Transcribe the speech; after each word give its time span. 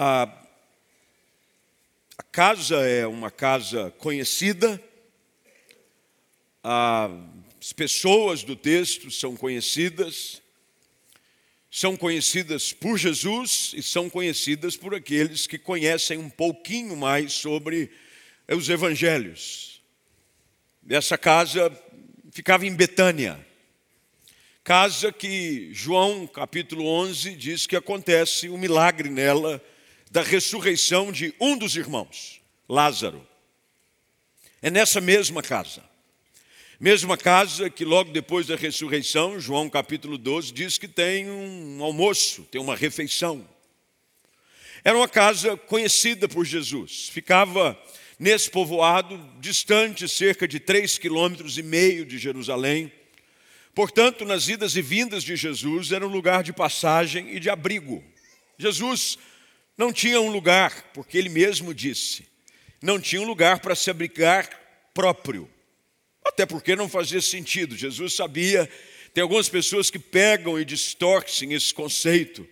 A, 0.00 0.32
a 2.16 2.22
casa 2.22 2.76
é 2.88 3.04
uma 3.04 3.32
casa 3.32 3.92
conhecida, 3.98 4.80
as 6.62 7.72
pessoas 7.72 8.44
do 8.44 8.54
texto 8.54 9.10
são 9.10 9.34
conhecidas, 9.34 10.40
são 11.68 11.96
conhecidas 11.96 12.72
por 12.72 12.96
Jesus 12.96 13.72
e 13.74 13.82
são 13.82 14.08
conhecidas 14.08 14.76
por 14.76 14.94
aqueles 14.94 15.48
que 15.48 15.58
conhecem 15.58 16.16
um 16.16 16.30
pouquinho 16.30 16.96
mais 16.96 17.32
sobre 17.32 17.90
os 18.46 18.68
evangelhos. 18.68 19.82
Essa 20.88 21.18
casa 21.18 21.76
ficava 22.30 22.64
em 22.64 22.72
Betânia, 22.72 23.44
casa 24.62 25.10
que 25.10 25.70
João 25.74 26.24
capítulo 26.24 26.86
11 26.86 27.34
diz 27.34 27.66
que 27.66 27.74
acontece 27.74 28.48
um 28.48 28.56
milagre 28.56 29.10
nela 29.10 29.60
da 30.10 30.22
ressurreição 30.22 31.12
de 31.12 31.34
um 31.40 31.56
dos 31.56 31.76
irmãos, 31.76 32.40
Lázaro. 32.68 33.26
É 34.62 34.70
nessa 34.70 35.00
mesma 35.00 35.42
casa. 35.42 35.82
Mesma 36.80 37.16
casa 37.16 37.68
que 37.68 37.84
logo 37.84 38.12
depois 38.12 38.46
da 38.46 38.56
ressurreição, 38.56 39.40
João 39.40 39.68
capítulo 39.68 40.16
12, 40.16 40.52
diz 40.52 40.78
que 40.78 40.86
tem 40.86 41.28
um 41.28 41.82
almoço, 41.82 42.44
tem 42.50 42.60
uma 42.60 42.76
refeição. 42.76 43.46
Era 44.84 44.96
uma 44.96 45.08
casa 45.08 45.56
conhecida 45.56 46.28
por 46.28 46.44
Jesus, 46.44 47.08
ficava 47.08 47.76
nesse 48.18 48.50
povoado, 48.50 49.18
distante 49.40 50.08
cerca 50.08 50.46
de 50.46 50.58
três 50.60 50.98
quilômetros 50.98 51.58
e 51.58 51.62
meio 51.62 52.06
de 52.06 52.16
Jerusalém. 52.16 52.92
Portanto, 53.74 54.24
nas 54.24 54.48
idas 54.48 54.76
e 54.76 54.82
vindas 54.82 55.22
de 55.22 55.36
Jesus 55.36 55.92
era 55.92 56.06
um 56.06 56.10
lugar 56.10 56.42
de 56.42 56.52
passagem 56.52 57.34
e 57.34 57.40
de 57.40 57.50
abrigo. 57.50 58.02
Jesus 58.56 59.18
não 59.78 59.92
tinha 59.92 60.20
um 60.20 60.28
lugar, 60.28 60.90
porque 60.92 61.16
ele 61.16 61.28
mesmo 61.28 61.72
disse, 61.72 62.26
não 62.82 63.00
tinha 63.00 63.22
um 63.22 63.26
lugar 63.26 63.60
para 63.60 63.76
se 63.76 63.88
abrigar 63.88 64.50
próprio. 64.92 65.48
Até 66.24 66.44
porque 66.44 66.76
não 66.76 66.88
fazia 66.88 67.22
sentido. 67.22 67.76
Jesus 67.76 68.14
sabia, 68.14 68.68
tem 69.14 69.22
algumas 69.22 69.48
pessoas 69.48 69.88
que 69.88 69.98
pegam 69.98 70.60
e 70.60 70.64
distorcem 70.64 71.54
esse 71.54 71.72
conceito 71.72 72.46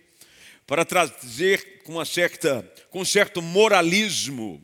para 0.65 0.85
trazer 0.85 1.83
com 1.83 1.93
uma 1.93 2.05
certa, 2.05 2.63
com 2.89 3.01
um 3.01 3.05
certo 3.05 3.41
moralismo 3.41 4.63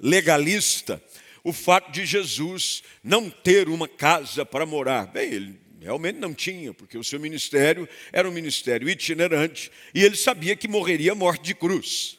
legalista 0.00 1.02
o 1.44 1.52
fato 1.52 1.90
de 1.90 2.04
Jesus 2.04 2.82
não 3.02 3.30
ter 3.30 3.68
uma 3.68 3.88
casa 3.88 4.44
para 4.44 4.66
morar. 4.66 5.06
Bem, 5.06 5.32
ele 5.32 5.60
realmente 5.80 6.18
não 6.18 6.34
tinha, 6.34 6.74
porque 6.74 6.98
o 6.98 7.04
seu 7.04 7.20
ministério 7.20 7.88
era 8.12 8.28
um 8.28 8.32
ministério 8.32 8.88
itinerante 8.88 9.70
e 9.94 10.02
ele 10.02 10.16
sabia 10.16 10.56
que 10.56 10.66
morreria 10.66 11.14
morte 11.14 11.44
de 11.44 11.54
cruz. 11.54 12.18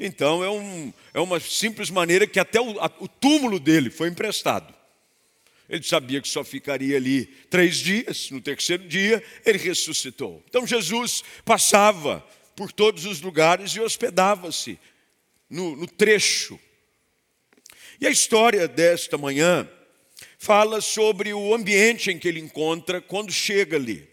Então 0.00 0.42
é, 0.42 0.50
um, 0.50 0.92
é 1.14 1.20
uma 1.20 1.40
simples 1.40 1.90
maneira 1.90 2.26
que 2.26 2.38
até 2.38 2.60
o, 2.60 2.78
a, 2.80 2.90
o 2.98 3.08
túmulo 3.08 3.58
dele 3.58 3.90
foi 3.90 4.08
emprestado. 4.08 4.74
Ele 5.68 5.82
sabia 5.82 6.20
que 6.20 6.28
só 6.28 6.42
ficaria 6.42 6.96
ali 6.96 7.26
três 7.50 7.76
dias, 7.76 8.30
no 8.30 8.40
terceiro 8.40 8.88
dia 8.88 9.22
ele 9.44 9.58
ressuscitou. 9.58 10.42
Então 10.48 10.66
Jesus 10.66 11.22
passava 11.44 12.26
por 12.56 12.72
todos 12.72 13.04
os 13.04 13.20
lugares 13.20 13.72
e 13.72 13.80
hospedava-se 13.80 14.78
no, 15.48 15.76
no 15.76 15.86
trecho. 15.86 16.58
E 18.00 18.06
a 18.06 18.10
história 18.10 18.66
desta 18.66 19.18
manhã 19.18 19.68
fala 20.38 20.80
sobre 20.80 21.34
o 21.34 21.52
ambiente 21.52 22.10
em 22.10 22.18
que 22.18 22.28
ele 22.28 22.38
encontra 22.38 23.00
quando 23.00 23.32
chega 23.32 23.76
ali. 23.76 24.08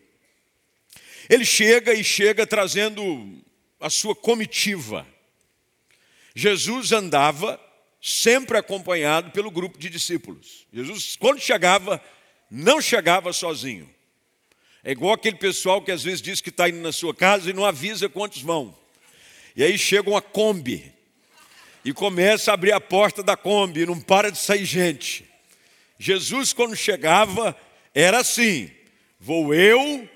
Ele 1.29 1.45
chega 1.45 1.93
e 1.93 2.03
chega 2.03 2.45
trazendo 2.45 3.41
a 3.79 3.89
sua 3.89 4.15
comitiva. 4.15 5.07
Jesus 6.35 6.91
andava 6.91 7.61
sempre 8.01 8.57
acompanhado 8.57 9.31
pelo 9.31 9.51
grupo 9.51 9.77
de 9.77 9.89
discípulos. 9.89 10.67
Jesus, 10.73 11.15
quando 11.15 11.39
chegava, 11.39 12.01
não 12.49 12.81
chegava 12.81 13.31
sozinho. 13.31 13.89
É 14.83 14.91
igual 14.91 15.13
aquele 15.13 15.37
pessoal 15.37 15.81
que 15.81 15.91
às 15.91 16.03
vezes 16.03 16.21
diz 16.21 16.41
que 16.41 16.49
está 16.49 16.67
indo 16.69 16.79
na 16.79 16.91
sua 16.91 17.13
casa 17.13 17.49
e 17.49 17.53
não 17.53 17.65
avisa 17.65 18.09
quantos 18.09 18.41
vão. 18.41 18.75
E 19.55 19.63
aí 19.63 19.77
chega 19.77 20.09
uma 20.09 20.21
Kombi 20.21 20.93
e 21.83 21.93
começa 21.93 22.51
a 22.51 22.53
abrir 22.55 22.71
a 22.71 22.81
porta 22.81 23.23
da 23.23 23.37
Kombi 23.37 23.81
e 23.81 23.85
não 23.85 23.99
para 23.99 24.31
de 24.31 24.37
sair 24.37 24.65
gente. 24.65 25.34
Jesus, 25.97 26.53
quando 26.53 26.75
chegava, 26.75 27.55
era 27.93 28.19
assim: 28.19 28.69
vou 29.19 29.53
eu 29.53 30.07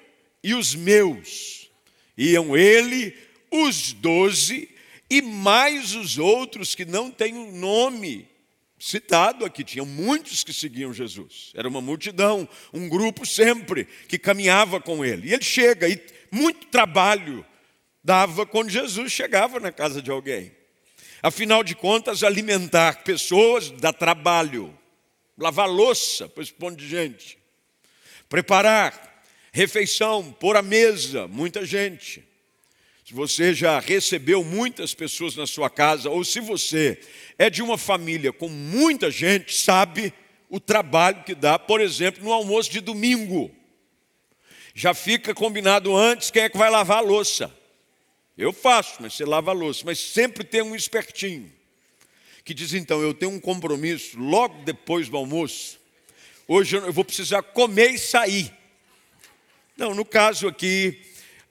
e 0.44 0.53
os 0.53 0.75
meus. 0.75 1.69
Iam 2.17 2.56
ele, 2.56 3.16
os 3.50 3.94
doze 3.94 4.69
e 5.09 5.22
mais 5.22 5.95
os 5.95 6.18
outros 6.18 6.75
que 6.75 6.85
não 6.85 7.09
têm 7.09 7.35
o 7.35 7.51
nome 7.51 8.28
citado 8.78 9.45
aqui. 9.45 9.63
Tinham 9.63 9.85
muitos 9.85 10.44
que 10.44 10.53
seguiam 10.53 10.94
Jesus. 10.94 11.51
Era 11.56 11.68
uma 11.68 11.81
multidão, 11.81 12.47
um 12.73 12.88
grupo 12.88 13.25
sempre 13.25 13.85
que 14.07 14.19
caminhava 14.19 14.79
com 14.79 15.03
ele. 15.03 15.29
E 15.29 15.34
ele 15.34 15.44
chega 15.44 15.88
e 15.88 16.00
muito 16.31 16.68
trabalho 16.68 17.45
dava 18.03 18.45
quando 18.45 18.69
Jesus 18.69 19.12
chegava 19.12 19.59
na 19.59 19.72
casa 19.72 20.01
de 20.01 20.12
alguém. 20.12 20.51
Afinal 21.22 21.63
de 21.63 21.75
contas, 21.75 22.23
alimentar 22.23 23.03
pessoas 23.03 23.69
dá 23.72 23.91
trabalho 23.91 24.78
lavar 25.39 25.69
louça 25.69 26.27
para 26.27 26.44
esse 26.44 26.53
monte 26.59 26.79
de 26.79 26.88
gente, 26.88 27.38
preparar 28.27 29.23
refeição, 29.51 30.31
pôr 30.33 30.57
a 30.57 30.61
mesa, 30.61 31.27
muita 31.27 31.66
gente. 31.66 32.23
Se 33.05 33.13
você 33.13 33.53
já 33.53 33.79
recebeu 33.79 34.44
muitas 34.44 34.94
pessoas 34.94 35.35
na 35.35 35.47
sua 35.47 35.69
casa, 35.69 36.09
ou 36.09 36.23
se 36.23 36.39
você 36.39 37.00
é 37.38 37.50
de 37.50 37.63
uma 37.63 37.77
família 37.77 38.31
com 38.31 38.50
muita 38.50 39.09
gente, 39.09 39.55
sabe 39.55 40.13
o 40.50 40.59
trabalho 40.59 41.23
que 41.23 41.33
dá, 41.33 41.57
por 41.57 41.81
exemplo, 41.81 42.23
no 42.23 42.31
almoço 42.31 42.69
de 42.69 42.81
domingo. 42.81 43.50
Já 44.75 44.94
fica 44.94 45.33
combinado 45.33 45.95
antes 45.95 46.29
quem 46.29 46.44
é 46.44 46.50
que 46.50 46.57
vai 46.57 46.69
lavar 46.69 46.97
a 46.97 47.01
louça. 47.01 47.51
Eu 48.38 48.53
faço, 48.53 48.97
mas 49.01 49.16
você 49.16 49.25
lava 49.25 49.51
a 49.51 49.53
louça. 49.53 49.83
Mas 49.85 50.00
sempre 50.00 50.44
tem 50.44 50.61
um 50.61 50.75
espertinho 50.75 51.51
que 52.50 52.54
diz 52.56 52.74
então: 52.74 53.00
Eu 53.00 53.14
tenho 53.14 53.32
um 53.32 53.40
compromisso 53.40 54.18
logo 54.18 54.64
depois 54.64 55.08
do 55.08 55.16
almoço, 55.16 55.80
hoje 56.48 56.78
eu 56.78 56.92
vou 56.92 57.06
precisar 57.06 57.44
comer 57.44 57.92
e 57.92 58.00
sair. 58.00 58.52
Não, 59.78 59.94
no 59.94 60.04
caso 60.04 60.48
aqui, 60.48 61.00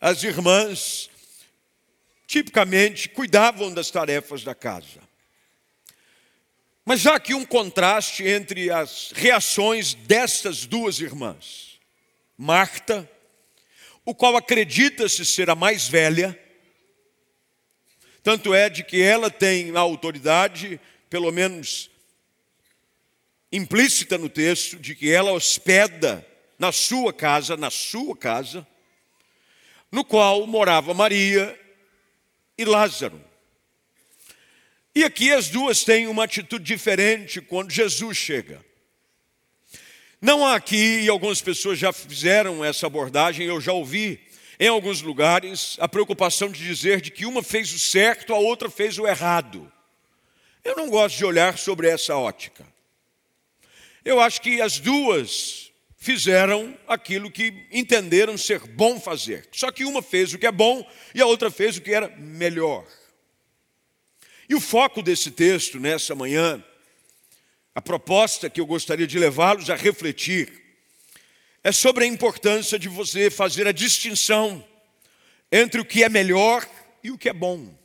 as 0.00 0.24
irmãs 0.24 1.08
tipicamente 2.26 3.08
cuidavam 3.08 3.72
das 3.72 3.92
tarefas 3.92 4.42
da 4.42 4.56
casa. 4.56 4.98
Mas 6.84 7.06
há 7.06 7.14
aqui 7.14 7.32
um 7.32 7.46
contraste 7.46 8.26
entre 8.26 8.68
as 8.68 9.12
reações 9.14 9.94
destas 9.94 10.66
duas 10.66 10.98
irmãs. 10.98 11.78
Marta, 12.36 13.08
o 14.04 14.12
qual 14.12 14.36
acredita-se 14.36 15.24
ser 15.24 15.48
a 15.48 15.54
mais 15.54 15.86
velha, 15.86 16.36
tanto 18.28 18.52
é 18.52 18.68
de 18.68 18.84
que 18.84 19.00
ela 19.00 19.30
tem 19.30 19.74
a 19.74 19.80
autoridade, 19.80 20.78
pelo 21.08 21.32
menos 21.32 21.88
implícita 23.50 24.18
no 24.18 24.28
texto, 24.28 24.76
de 24.76 24.94
que 24.94 25.10
ela 25.10 25.32
hospeda 25.32 26.22
na 26.58 26.70
sua 26.70 27.10
casa, 27.10 27.56
na 27.56 27.70
sua 27.70 28.14
casa, 28.14 28.66
no 29.90 30.04
qual 30.04 30.46
morava 30.46 30.92
Maria 30.92 31.58
e 32.58 32.66
Lázaro. 32.66 33.18
E 34.94 35.04
aqui 35.04 35.32
as 35.32 35.48
duas 35.48 35.82
têm 35.82 36.06
uma 36.06 36.24
atitude 36.24 36.66
diferente 36.66 37.40
quando 37.40 37.70
Jesus 37.70 38.18
chega. 38.18 38.62
Não 40.20 40.44
há 40.44 40.54
aqui, 40.54 41.00
e 41.00 41.08
algumas 41.08 41.40
pessoas 41.40 41.78
já 41.78 41.94
fizeram 41.94 42.62
essa 42.62 42.86
abordagem, 42.86 43.46
eu 43.46 43.58
já 43.58 43.72
ouvi 43.72 44.20
em 44.60 44.68
alguns 44.68 45.02
lugares, 45.02 45.76
a 45.80 45.88
preocupação 45.88 46.50
de 46.50 46.64
dizer 46.64 47.00
de 47.00 47.10
que 47.10 47.24
uma 47.24 47.42
fez 47.42 47.72
o 47.72 47.78
certo, 47.78 48.34
a 48.34 48.38
outra 48.38 48.68
fez 48.68 48.98
o 48.98 49.06
errado. 49.06 49.70
Eu 50.64 50.76
não 50.76 50.90
gosto 50.90 51.16
de 51.16 51.24
olhar 51.24 51.56
sobre 51.56 51.88
essa 51.88 52.16
ótica. 52.16 52.66
Eu 54.04 54.20
acho 54.20 54.40
que 54.40 54.60
as 54.60 54.78
duas 54.78 55.70
fizeram 55.96 56.76
aquilo 56.86 57.30
que 57.30 57.66
entenderam 57.70 58.36
ser 58.36 58.60
bom 58.60 59.00
fazer. 59.00 59.48
Só 59.52 59.70
que 59.70 59.84
uma 59.84 60.02
fez 60.02 60.32
o 60.32 60.38
que 60.38 60.46
é 60.46 60.52
bom 60.52 60.88
e 61.14 61.20
a 61.20 61.26
outra 61.26 61.50
fez 61.50 61.76
o 61.76 61.80
que 61.80 61.92
era 61.92 62.08
melhor. 62.16 62.86
E 64.48 64.54
o 64.54 64.60
foco 64.60 65.02
desse 65.02 65.30
texto 65.30 65.78
nessa 65.78 66.14
manhã, 66.14 66.64
a 67.74 67.82
proposta 67.82 68.48
que 68.50 68.60
eu 68.60 68.66
gostaria 68.66 69.06
de 69.06 69.18
levá-los 69.18 69.70
a 69.70 69.74
refletir, 69.74 70.67
é 71.62 71.72
sobre 71.72 72.04
a 72.04 72.06
importância 72.06 72.78
de 72.78 72.88
você 72.88 73.30
fazer 73.30 73.66
a 73.66 73.72
distinção 73.72 74.66
entre 75.50 75.80
o 75.80 75.84
que 75.84 76.02
é 76.04 76.08
melhor 76.08 76.68
e 77.02 77.10
o 77.10 77.18
que 77.18 77.28
é 77.28 77.32
bom. 77.32 77.76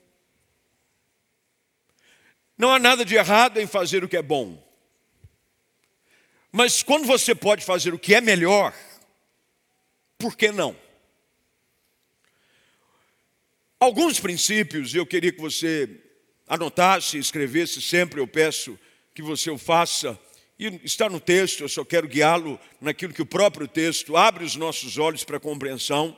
Não 2.57 2.71
há 2.71 2.79
nada 2.79 3.03
de 3.03 3.15
errado 3.15 3.59
em 3.59 3.67
fazer 3.67 4.03
o 4.03 4.09
que 4.09 4.17
é 4.17 4.21
bom. 4.21 4.61
Mas 6.51 6.83
quando 6.83 7.05
você 7.07 7.33
pode 7.33 7.65
fazer 7.65 7.93
o 7.93 7.99
que 7.99 8.13
é 8.13 8.21
melhor, 8.21 8.73
por 10.17 10.37
que 10.37 10.51
não? 10.51 10.77
alguns 13.83 14.17
princípios 14.17 14.95
eu 14.95 15.05
queria 15.05 15.31
que 15.31 15.41
você 15.41 15.89
anotasse, 16.47 17.17
escrevesse 17.17 17.81
sempre, 17.81 18.19
eu 18.19 18.27
peço 18.27 18.79
que 19.13 19.21
você 19.21 19.51
o 19.51 19.57
faça. 19.57 20.17
E 20.57 20.79
está 20.83 21.09
no 21.09 21.19
texto, 21.19 21.61
eu 21.61 21.69
só 21.69 21.83
quero 21.83 22.07
guiá-lo 22.07 22.59
naquilo 22.79 23.13
que 23.13 23.21
o 23.21 23.25
próprio 23.25 23.67
texto 23.67 24.15
abre 24.15 24.44
os 24.44 24.55
nossos 24.55 24.97
olhos 24.97 25.23
para 25.23 25.39
compreensão. 25.39 26.15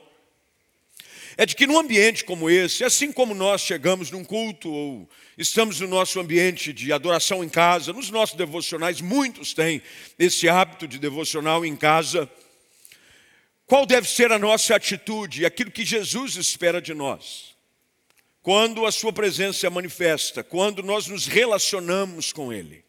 É 1.38 1.44
de 1.44 1.54
que 1.54 1.66
num 1.66 1.78
ambiente 1.78 2.24
como 2.24 2.48
esse, 2.48 2.82
assim 2.82 3.12
como 3.12 3.34
nós 3.34 3.60
chegamos 3.60 4.10
num 4.10 4.24
culto 4.24 4.70
ou 4.70 5.08
estamos 5.36 5.80
no 5.80 5.86
nosso 5.86 6.18
ambiente 6.18 6.72
de 6.72 6.92
adoração 6.92 7.44
em 7.44 7.48
casa, 7.48 7.92
nos 7.92 8.10
nossos 8.10 8.36
devocionais, 8.36 9.02
muitos 9.02 9.52
têm 9.52 9.82
esse 10.18 10.48
hábito 10.48 10.88
de 10.88 10.98
devocional 10.98 11.64
em 11.64 11.76
casa. 11.76 12.30
Qual 13.66 13.84
deve 13.84 14.08
ser 14.08 14.32
a 14.32 14.38
nossa 14.38 14.76
atitude, 14.76 15.44
aquilo 15.44 15.70
que 15.70 15.84
Jesus 15.84 16.36
espera 16.36 16.80
de 16.80 16.94
nós? 16.94 17.54
Quando 18.40 18.86
a 18.86 18.92
Sua 18.92 19.12
presença 19.12 19.66
é 19.66 19.70
manifesta, 19.70 20.42
quando 20.44 20.82
nós 20.82 21.06
nos 21.06 21.26
relacionamos 21.26 22.32
com 22.32 22.50
Ele. 22.50 22.85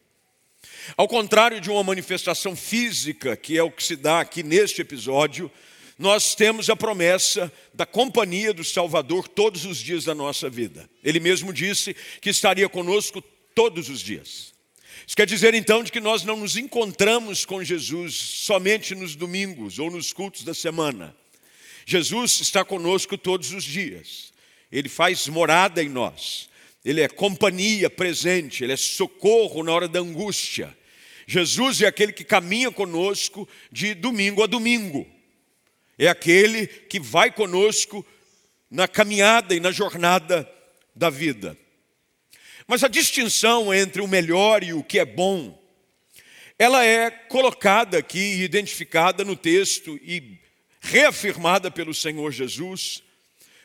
Ao 0.96 1.06
contrário 1.06 1.60
de 1.60 1.70
uma 1.70 1.82
manifestação 1.82 2.56
física, 2.56 3.36
que 3.36 3.56
é 3.56 3.62
o 3.62 3.70
que 3.70 3.84
se 3.84 3.96
dá 3.96 4.20
aqui 4.20 4.42
neste 4.42 4.80
episódio, 4.80 5.50
nós 5.98 6.34
temos 6.34 6.70
a 6.70 6.76
promessa 6.76 7.52
da 7.74 7.84
companhia 7.84 8.54
do 8.54 8.62
Salvador 8.62 9.26
todos 9.26 9.64
os 9.64 9.78
dias 9.78 10.04
da 10.04 10.14
nossa 10.14 10.48
vida. 10.48 10.88
Ele 11.02 11.18
mesmo 11.18 11.52
disse 11.52 11.94
que 12.20 12.30
estaria 12.30 12.68
conosco 12.68 13.20
todos 13.54 13.88
os 13.88 14.00
dias. 14.00 14.54
Isso 15.06 15.16
quer 15.16 15.26
dizer 15.26 15.54
então 15.54 15.82
de 15.82 15.90
que 15.90 16.00
nós 16.00 16.22
não 16.22 16.36
nos 16.36 16.56
encontramos 16.56 17.44
com 17.44 17.64
Jesus 17.64 18.14
somente 18.14 18.94
nos 18.94 19.16
domingos 19.16 19.78
ou 19.78 19.90
nos 19.90 20.12
cultos 20.12 20.44
da 20.44 20.54
semana. 20.54 21.16
Jesus 21.84 22.40
está 22.40 22.64
conosco 22.64 23.16
todos 23.18 23.52
os 23.52 23.64
dias. 23.64 24.32
Ele 24.70 24.88
faz 24.88 25.26
morada 25.26 25.82
em 25.82 25.88
nós. 25.88 26.48
Ele 26.84 27.00
é 27.00 27.08
companhia 27.08 27.90
presente, 27.90 28.62
ele 28.62 28.72
é 28.72 28.76
socorro 28.76 29.64
na 29.64 29.72
hora 29.72 29.88
da 29.88 29.98
angústia. 29.98 30.76
Jesus 31.28 31.80
é 31.80 31.86
aquele 31.86 32.12
que 32.12 32.24
caminha 32.24 32.72
conosco 32.72 33.48
de 33.70 33.94
domingo 33.94 34.42
a 34.42 34.46
domingo 34.48 35.06
é 35.98 36.06
aquele 36.06 36.66
que 36.66 37.00
vai 37.00 37.30
conosco 37.30 38.06
na 38.70 38.86
caminhada 38.86 39.54
e 39.54 39.60
na 39.60 39.72
jornada 39.72 40.48
da 40.94 41.10
vida. 41.10 41.58
Mas 42.66 42.84
a 42.84 42.88
distinção 42.88 43.74
entre 43.74 44.00
o 44.00 44.06
melhor 44.06 44.62
e 44.62 44.72
o 44.72 44.84
que 44.84 44.98
é 44.98 45.04
bom, 45.04 45.60
ela 46.58 46.84
é 46.84 47.10
colocada 47.10 47.98
aqui, 47.98 48.42
identificada 48.42 49.24
no 49.24 49.34
texto 49.34 49.98
e 50.02 50.38
reafirmada 50.80 51.70
pelo 51.70 51.94
Senhor 51.94 52.30
Jesus, 52.30 53.02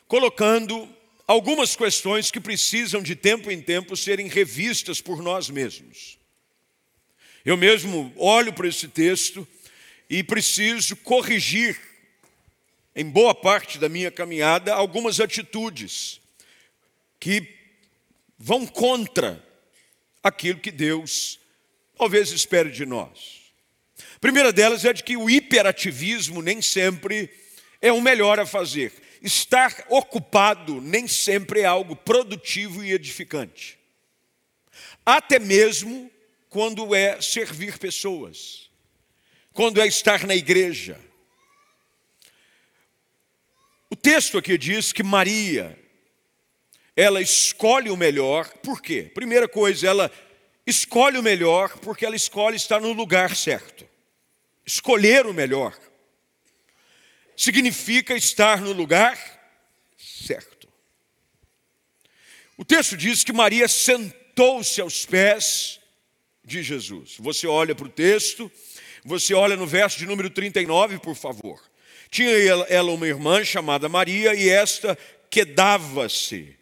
colocando 0.08 0.90
algumas 1.28 1.76
questões 1.76 2.32
que 2.32 2.40
precisam 2.40 3.04
de 3.04 3.16
tempo 3.16 3.52
em 3.52 3.62
tempo 3.62 3.96
serem 3.96 4.28
revistas 4.28 5.02
por 5.02 5.22
nós 5.22 5.50
mesmos. 5.50 6.18
Eu 7.46 7.58
mesmo 7.58 8.14
olho 8.16 8.54
para 8.54 8.68
esse 8.68 8.88
texto 8.88 9.46
e 10.10 10.24
preciso 10.24 10.96
corrigir 10.96 11.78
em 12.96 13.06
boa 13.06 13.36
parte 13.36 13.78
da 13.78 13.90
minha 13.90 14.10
caminhada, 14.10 14.74
algumas 14.74 15.20
atitudes 15.20 16.22
que 17.20 17.46
vão 18.38 18.66
contra 18.66 19.44
aquilo 20.22 20.60
que 20.60 20.72
Deus 20.72 21.40
talvez 21.98 22.32
espere 22.32 22.72
de 22.72 22.86
nós. 22.86 23.42
A 24.16 24.20
primeira 24.20 24.54
delas 24.54 24.86
é 24.86 24.94
de 24.94 25.04
que 25.04 25.18
o 25.18 25.30
hiperativismo 25.30 26.42
nem 26.42 26.62
sempre 26.62 27.30
é 27.82 27.92
o 27.92 28.00
melhor 28.00 28.40
a 28.40 28.46
fazer. 28.46 28.94
Estar 29.22 29.86
ocupado 29.90 30.80
nem 30.80 31.08
sempre 31.10 31.62
é 31.62 31.66
algo 31.66 31.96
produtivo 31.96 32.84
e 32.84 32.94
edificante. 32.94 33.78
Até 35.06 35.40
mesmo 35.40 36.10
quando 36.54 36.94
é 36.94 37.20
servir 37.20 37.80
pessoas, 37.80 38.70
quando 39.54 39.82
é 39.82 39.88
estar 39.88 40.24
na 40.28 40.36
igreja, 40.36 41.00
o 43.90 43.96
texto 43.96 44.38
aqui 44.38 44.56
diz 44.56 44.94
que 44.94 45.02
Maria, 45.02 45.76
ela 46.96 47.20
escolhe 47.20 47.90
o 47.90 47.98
melhor, 47.98 48.48
por 48.60 48.84
quê? 48.84 49.10
Primeira 49.16 49.48
coisa, 49.48 49.88
ela 49.88 50.12
escolhe 50.64 51.18
o 51.18 51.24
melhor 51.24 51.76
porque 51.80 52.06
ela 52.06 52.16
escolhe 52.16 52.56
estar 52.56 52.80
no 52.80 52.94
lugar 52.94 53.36
certo. 53.36 53.90
Escolher 54.64 55.26
o 55.26 55.34
melhor 55.34 55.76
significa 57.36 58.16
estar 58.16 58.62
no 58.62 58.74
lugar 58.74 59.18
certo. 59.98 60.72
O 62.56 62.64
texto 62.64 62.96
diz 62.96 63.24
que 63.24 63.34
Maria 63.34 63.68
sentou-se 63.68 64.80
aos 64.80 65.04
pés 65.04 65.82
de 66.44 66.62
Jesus. 66.62 67.16
Você 67.20 67.48
olha 67.48 67.74
para 67.74 67.86
o 67.86 67.90
texto, 67.90 68.52
você 69.04 69.34
olha 69.34 69.56
no 69.56 69.66
verso 69.66 69.98
de 69.98 70.06
número 70.06 70.30
39, 70.30 71.00
por 71.00 71.16
favor. 71.16 71.62
Tinha 72.10 72.30
ela 72.70 72.92
uma 72.92 73.08
irmã 73.08 73.44
chamada 73.44 73.90
Maria 73.90 74.36
e 74.36 74.50
esta 74.50 74.98
quedava-se. 75.30 76.56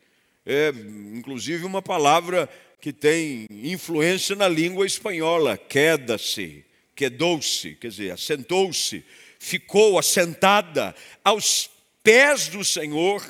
É, 0.45 0.69
inclusive 1.13 1.65
uma 1.65 1.81
palavra 1.81 2.49
que 2.79 2.91
tem 2.91 3.45
influência 3.49 4.35
na 4.35 4.47
língua 4.47 4.87
espanhola, 4.87 5.55
queda-se, 5.57 6.65
quedou-se, 6.95 7.75
quer 7.75 7.89
dizer, 7.89 8.11
assentou-se, 8.11 9.03
ficou 9.37 9.99
assentada 9.99 10.95
aos 11.23 11.69
pés 12.01 12.47
do 12.47 12.65
Senhor 12.65 13.21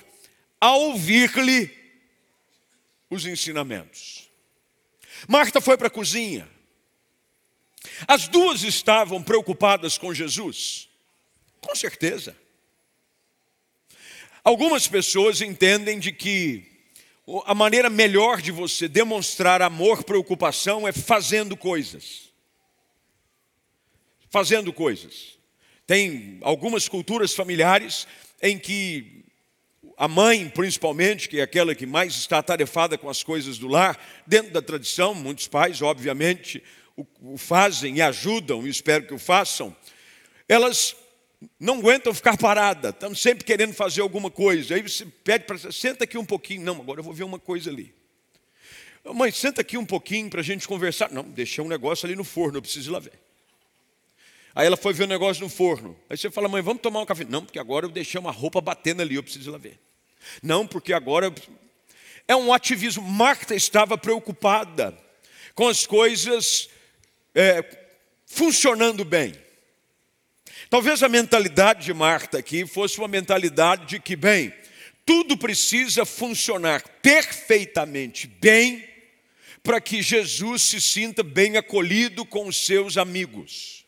a 0.60 0.76
ouvir-lhe 0.76 1.70
os 3.10 3.26
ensinamentos. 3.26 4.21
Marta 5.28 5.62
foi 5.62 5.78
para 5.78 5.88
a 5.88 5.92
cozinha. 5.92 6.50
As 8.08 8.28
duas 8.28 8.64
estavam 8.64 9.22
preocupadas 9.22 9.98
com 9.98 10.14
Jesus. 10.14 10.88
Com 11.60 11.76
certeza. 11.76 12.36
Algumas 14.44 14.88
pessoas 14.88 15.42
entendem 15.42 16.00
de 16.00 16.12
que 16.12 16.72
a 17.46 17.54
maneira 17.54 17.90
melhor 17.90 18.42
de 18.42 18.52
você 18.52 18.88
demonstrar 18.88 19.62
amor, 19.62 20.04
preocupação 20.04 20.88
é 20.88 20.92
fazendo 20.92 21.56
coisas. 21.56 22.30
Fazendo 24.30 24.74
coisas. 24.74 25.38
Tem 25.86 26.40
algumas 26.42 26.88
culturas 26.88 27.34
familiares 27.34 28.08
em 28.42 28.58
que 28.58 29.24
a 30.02 30.08
mãe, 30.08 30.50
principalmente, 30.50 31.30
que 31.30 31.40
é 31.40 31.44
aquela 31.44 31.76
que 31.76 31.86
mais 31.86 32.16
está 32.16 32.40
atarefada 32.40 32.98
com 32.98 33.08
as 33.08 33.22
coisas 33.22 33.60
do 33.60 33.68
lar, 33.68 34.04
dentro 34.26 34.52
da 34.52 34.60
tradição, 34.60 35.14
muitos 35.14 35.48
pais, 35.48 35.80
obviamente, 35.80 36.64
o, 36.98 37.38
fazem 37.38 37.98
e 37.98 38.02
ajudam, 38.02 38.66
e 38.66 38.70
espero 38.72 39.06
que 39.06 39.14
o 39.14 39.20
façam, 39.20 39.76
elas 40.50 40.96
não 41.60 41.76
aguentam 41.78 42.16
ficar 42.16 42.36
parada, 42.36 42.90
estão 42.90 43.14
sempre 43.14 43.46
querendo 43.46 43.74
fazer 43.74 44.02
alguma 44.02 44.32
coisa. 44.32 44.74
Aí 44.74 44.82
você 44.82 45.06
pede 45.06 45.46
para 45.46 45.60
senta 45.72 46.06
aqui 46.06 46.18
um 46.18 46.26
pouquinho. 46.26 46.64
Não, 46.64 46.82
agora 46.82 47.00
eu 47.00 47.04
vou 47.04 47.14
ver 47.14 47.24
uma 47.24 47.38
coisa 47.38 47.70
ali. 47.70 47.94
Mãe, 49.06 49.32
senta 49.32 49.62
aqui 49.62 49.78
um 49.78 49.86
pouquinho 49.86 50.32
para 50.32 50.40
a 50.40 50.44
gente 50.44 50.68
conversar. 50.68 51.12
Não, 51.12 51.22
deixei 51.22 51.64
um 51.64 51.68
negócio 51.68 52.08
ali 52.08 52.16
no 52.16 52.24
forno, 52.24 52.58
eu 52.58 52.62
preciso 52.64 52.90
ir 52.90 52.94
lá 52.94 52.98
ver. 52.98 53.20
Aí 54.56 54.66
ela 54.66 54.78
foi 54.78 54.94
ver 54.94 55.04
o 55.04 55.08
negócio 55.08 55.44
no 55.44 55.50
forno. 55.50 55.96
Aí 56.10 56.18
você 56.18 56.32
fala, 56.32 56.50
mãe, 56.50 56.64
vamos 56.64 56.82
tomar 56.82 57.02
um 57.02 57.06
café. 57.06 57.24
Não, 57.24 57.46
porque 57.46 57.60
agora 57.60 57.86
eu 57.86 57.90
deixei 57.92 58.20
uma 58.20 58.32
roupa 58.32 58.60
batendo 58.60 59.04
ali, 59.04 59.14
eu 59.14 59.22
preciso 59.22 59.52
ir 59.52 59.54
lá 59.54 59.60
ver. 59.60 59.80
Não, 60.42 60.66
porque 60.66 60.94
agora. 60.94 61.34
É 62.28 62.36
um 62.36 62.54
ativismo. 62.54 63.04
Marta 63.04 63.56
estava 63.56 63.98
preocupada 63.98 64.98
com 65.54 65.68
as 65.68 65.86
coisas 65.86 66.70
é, 67.36 67.64
funcionando 68.26 69.04
bem. 69.04 69.34
Talvez 70.70 71.04
a 71.04 71.10
mentalidade 71.10 71.86
de 71.86 71.94
Marta 71.94 72.40
aqui 72.40 72.66
fosse 72.66 72.98
uma 72.98 73.08
mentalidade 73.08 73.86
de 73.86 74.00
que, 74.00 74.16
bem, 74.16 74.54
tudo 75.06 75.38
precisa 75.38 76.06
funcionar 76.06 76.82
perfeitamente 77.02 78.28
bem 78.28 78.88
para 79.62 79.82
que 79.82 80.02
Jesus 80.02 80.64
se 80.64 80.80
sinta 80.80 81.24
bem 81.24 81.58
acolhido 81.58 82.26
com 82.26 82.48
os 82.48 82.66
seus 82.66 82.98
amigos, 82.98 83.86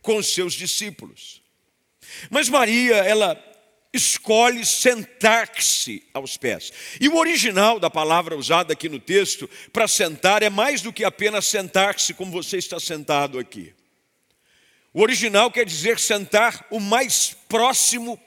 com 0.00 0.16
os 0.16 0.32
seus 0.32 0.54
discípulos. 0.54 1.42
Mas 2.30 2.48
Maria, 2.48 2.96
ela 2.96 3.34
escolhe 3.92 4.64
sentar-se 4.64 6.02
aos 6.14 6.36
pés. 6.36 6.72
E 7.00 7.08
o 7.08 7.16
original 7.16 7.78
da 7.78 7.90
palavra 7.90 8.36
usada 8.36 8.72
aqui 8.72 8.88
no 8.88 8.98
texto 8.98 9.48
para 9.72 9.86
sentar 9.86 10.42
é 10.42 10.48
mais 10.48 10.80
do 10.80 10.92
que 10.92 11.04
apenas 11.04 11.46
sentar-se 11.46 12.14
como 12.14 12.32
você 12.32 12.56
está 12.56 12.80
sentado 12.80 13.38
aqui. 13.38 13.74
O 14.94 15.02
original 15.02 15.50
quer 15.50 15.64
dizer 15.64 15.98
sentar 15.98 16.66
o 16.70 16.80
mais 16.80 17.36
próximo 17.48 18.20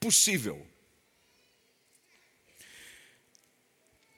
possível. 0.00 0.64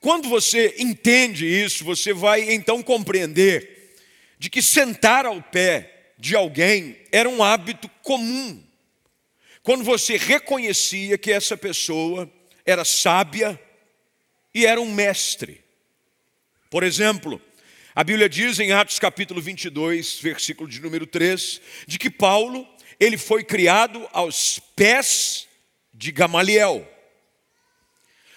Quando 0.01 0.29
você 0.29 0.77
entende 0.79 1.47
isso, 1.47 1.85
você 1.85 2.15
vai 2.15 2.53
então 2.53 2.83
compreender 2.83 3.95
de 4.39 4.49
que 4.49 4.63
sentar 4.63 5.27
ao 5.27 5.43
pé 5.43 6.13
de 6.19 6.35
alguém 6.35 6.97
era 7.13 7.29
um 7.29 7.43
hábito 7.43 7.89
comum. 8.03 8.63
Quando 9.63 9.85
você 9.85 10.17
reconhecia 10.17 11.19
que 11.19 11.31
essa 11.31 11.57
pessoa 11.57 12.31
era 12.65 12.85
sábia, 12.85 13.61
e 14.55 14.67
era 14.67 14.81
um 14.81 14.93
mestre. 14.93 15.63
Por 16.69 16.83
exemplo, 16.83 17.41
a 17.95 18.05
Bíblia 18.05 18.29
diz 18.29 18.59
em 18.59 18.73
Atos 18.73 18.99
capítulo 18.99 19.41
22, 19.41 20.21
versículo 20.21 20.69
de 20.69 20.81
número 20.81 21.07
3, 21.07 21.61
de 21.87 21.99
que 21.99 22.11
Paulo, 22.11 22.67
ele 22.99 23.17
foi 23.17 23.45
criado 23.45 24.09
aos 24.13 24.61
pés 24.77 25.49
de 25.93 26.13
Gamaliel. 26.13 26.87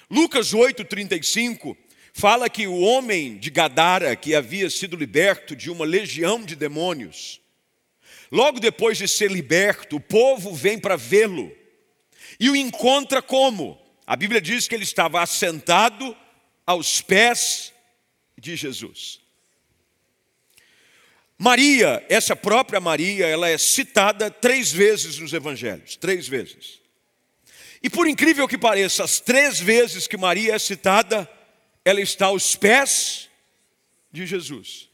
Lucas 0.09 0.53
8:35 0.53 1.75
fala 2.13 2.49
que 2.49 2.67
o 2.67 2.79
homem 2.79 3.37
de 3.37 3.49
Gadara, 3.49 4.15
que 4.15 4.35
havia 4.35 4.69
sido 4.69 4.95
liberto 4.95 5.55
de 5.55 5.71
uma 5.71 5.85
legião 5.85 6.43
de 6.43 6.55
demônios, 6.55 7.41
logo 8.31 8.59
depois 8.59 8.97
de 8.97 9.07
ser 9.07 9.31
liberto, 9.31 9.97
o 9.97 10.01
povo 10.01 10.53
vem 10.53 10.79
para 10.79 10.95
vê-lo 10.95 11.51
e 12.39 12.49
o 12.49 12.55
encontra 12.55 13.21
como? 13.21 13.79
A 14.05 14.15
Bíblia 14.15 14.41
diz 14.41 14.67
que 14.67 14.75
ele 14.75 14.83
estava 14.83 15.21
assentado 15.21 16.15
aos 16.65 17.01
pés 17.01 17.73
de 18.37 18.55
Jesus. 18.55 19.21
Maria, 21.37 22.05
essa 22.09 22.35
própria 22.35 22.79
Maria, 22.79 23.27
ela 23.27 23.49
é 23.49 23.57
citada 23.57 24.29
três 24.29 24.71
vezes 24.71 25.17
nos 25.19 25.33
evangelhos, 25.33 25.95
três 25.95 26.27
vezes. 26.27 26.79
E 27.81 27.89
por 27.89 28.07
incrível 28.07 28.47
que 28.47 28.57
pareça, 28.57 29.03
as 29.03 29.19
três 29.19 29.59
vezes 29.59 30.07
que 30.07 30.15
Maria 30.15 30.55
é 30.55 30.59
citada, 30.59 31.29
ela 31.83 31.99
está 31.99 32.27
aos 32.27 32.55
pés 32.55 33.29
de 34.11 34.25
Jesus. 34.25 34.89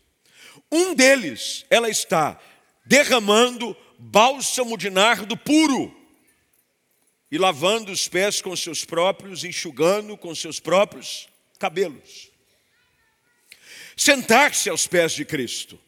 Um 0.72 0.96
deles, 0.96 1.66
ela 1.70 1.90
está 1.90 2.40
derramando 2.90 3.78
bálsamo 4.00 4.76
de 4.76 4.90
nardo 4.90 5.38
puro 5.38 5.96
e 7.32 7.38
lavando 7.38 7.92
os 7.92 8.08
pés 8.08 8.42
com 8.42 8.56
seus 8.56 8.84
próprios, 8.84 9.44
enxugando 9.44 10.18
com 10.18 10.34
seus 10.34 10.60
próprios 10.60 11.30
cabelos. 11.60 12.32
Sentar-se 13.96 14.72
aos 14.72 14.88
pés 14.88 15.12
de 15.12 15.24
Cristo. 15.24 15.80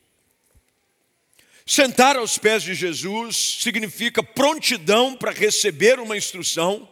Sentar 1.65 2.17
aos 2.17 2.37
pés 2.37 2.61
de 2.61 2.75
Jesus 2.75 3.35
significa 3.61 4.21
prontidão 4.21 5.17
para 5.17 5.31
receber 5.31 5.99
uma 5.99 6.15
instrução 6.15 6.87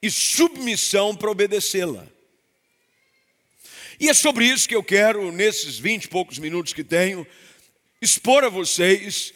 e 0.00 0.08
submissão 0.12 1.16
para 1.16 1.28
obedecê-la. 1.28 2.06
E 3.98 4.08
é 4.08 4.14
sobre 4.14 4.44
isso 4.44 4.68
que 4.68 4.76
eu 4.76 4.84
quero, 4.84 5.32
nesses 5.32 5.76
vinte 5.76 6.04
e 6.04 6.08
poucos 6.08 6.38
minutos 6.38 6.72
que 6.72 6.84
tenho, 6.84 7.26
expor 8.00 8.44
a 8.44 8.48
vocês 8.48 9.32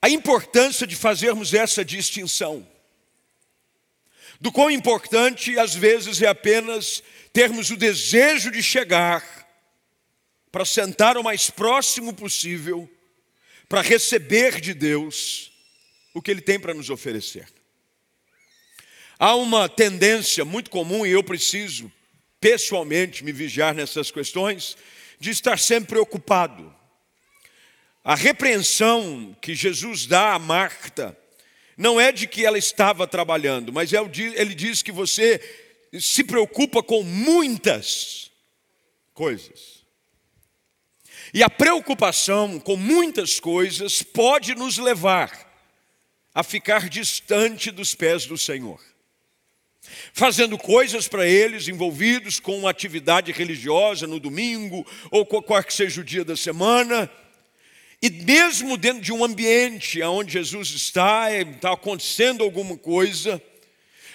a 0.00 0.10
importância 0.10 0.86
de 0.86 0.96
fazermos 0.96 1.54
essa 1.54 1.84
distinção. 1.84 2.66
Do 4.40 4.50
quão 4.50 4.70
importante, 4.70 5.56
às 5.58 5.74
vezes, 5.74 6.20
é 6.20 6.26
apenas 6.26 7.02
termos 7.32 7.70
o 7.70 7.76
desejo 7.76 8.50
de 8.50 8.62
chegar 8.62 9.22
para 10.50 10.64
sentar 10.64 11.16
o 11.16 11.22
mais 11.22 11.48
próximo 11.48 12.12
possível, 12.12 12.90
para 13.68 13.80
receber 13.80 14.60
de 14.60 14.74
Deus 14.74 15.52
o 16.12 16.20
que 16.20 16.30
Ele 16.30 16.42
tem 16.42 16.58
para 16.58 16.74
nos 16.74 16.90
oferecer. 16.90 17.46
Há 19.18 19.36
uma 19.36 19.68
tendência 19.68 20.44
muito 20.44 20.68
comum, 20.68 21.06
e 21.06 21.12
eu 21.12 21.22
preciso 21.22 21.90
pessoalmente 22.40 23.22
me 23.22 23.30
vigiar 23.30 23.72
nessas 23.72 24.10
questões, 24.10 24.76
de 25.20 25.30
estar 25.30 25.60
sempre 25.60 25.90
preocupado. 25.90 26.74
A 28.04 28.14
repreensão 28.14 29.36
que 29.40 29.54
Jesus 29.54 30.06
dá 30.06 30.34
a 30.34 30.38
Marta 30.38 31.16
não 31.76 32.00
é 32.00 32.10
de 32.10 32.26
que 32.26 32.44
ela 32.44 32.58
estava 32.58 33.06
trabalhando, 33.06 33.72
mas 33.72 33.92
é 33.92 33.98
ele 33.98 34.54
diz 34.54 34.82
que 34.82 34.92
você 34.92 35.40
se 36.00 36.24
preocupa 36.24 36.82
com 36.82 37.02
muitas 37.02 38.30
coisas. 39.14 39.82
E 41.32 41.42
a 41.42 41.48
preocupação 41.48 42.58
com 42.58 42.76
muitas 42.76 43.38
coisas 43.38 44.02
pode 44.02 44.54
nos 44.54 44.78
levar 44.78 45.50
a 46.34 46.42
ficar 46.42 46.88
distante 46.88 47.70
dos 47.70 47.94
pés 47.94 48.26
do 48.26 48.36
Senhor 48.36 48.80
fazendo 50.12 50.56
coisas 50.56 51.08
para 51.08 51.26
eles, 51.26 51.68
envolvidos 51.68 52.38
com 52.38 52.66
atividade 52.66 53.32
religiosa 53.32 54.06
no 54.06 54.20
domingo, 54.20 54.86
ou 55.10 55.26
qual 55.26 55.62
que 55.62 55.74
seja 55.74 56.00
o 56.00 56.04
dia 56.04 56.24
da 56.24 56.36
semana. 56.36 57.10
E 58.02 58.10
mesmo 58.10 58.76
dentro 58.76 59.00
de 59.00 59.12
um 59.12 59.24
ambiente 59.24 60.02
onde 60.02 60.32
Jesus 60.32 60.70
está, 60.70 61.30
está 61.30 61.72
acontecendo 61.72 62.42
alguma 62.42 62.76
coisa, 62.76 63.40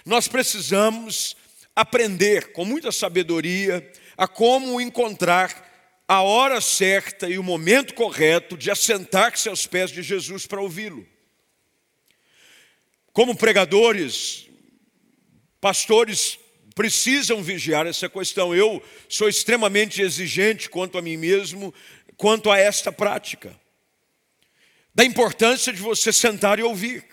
nós 0.06 0.28
precisamos 0.28 1.38
aprender 1.74 2.52
com 2.52 2.66
muita 2.66 2.92
sabedoria 2.92 3.90
a 4.18 4.28
como 4.28 4.82
encontrar 4.82 5.66
a 6.06 6.22
hora 6.22 6.60
certa 6.60 7.30
e 7.30 7.38
o 7.38 7.44
momento 7.44 7.94
correto 7.94 8.58
de 8.58 8.70
assentar-se 8.70 9.48
aos 9.48 9.66
pés 9.66 9.90
de 9.90 10.02
Jesus 10.02 10.46
para 10.46 10.62
ouvi-lo. 10.62 11.08
Como 13.14 13.36
pregadores, 13.36 14.48
Pastores 15.60 16.38
precisam 16.76 17.42
vigiar 17.42 17.88
essa 17.88 18.08
questão. 18.08 18.56
Eu 18.56 18.82
sou 19.10 19.28
extremamente 19.28 20.02
exigente 20.02 20.70
quanto 20.70 20.98
a 20.98 21.02
mim 21.02 21.18
mesmo, 21.18 21.74
quanto 22.16 22.52
a 22.52 22.58
esta 22.58 22.92
prática. 22.92 23.60
Da 24.98 25.06
importância 25.06 25.72
de 25.72 25.80
você 25.80 26.12
sentar 26.12 26.58
e 26.58 26.64
ouvir. 26.64 27.06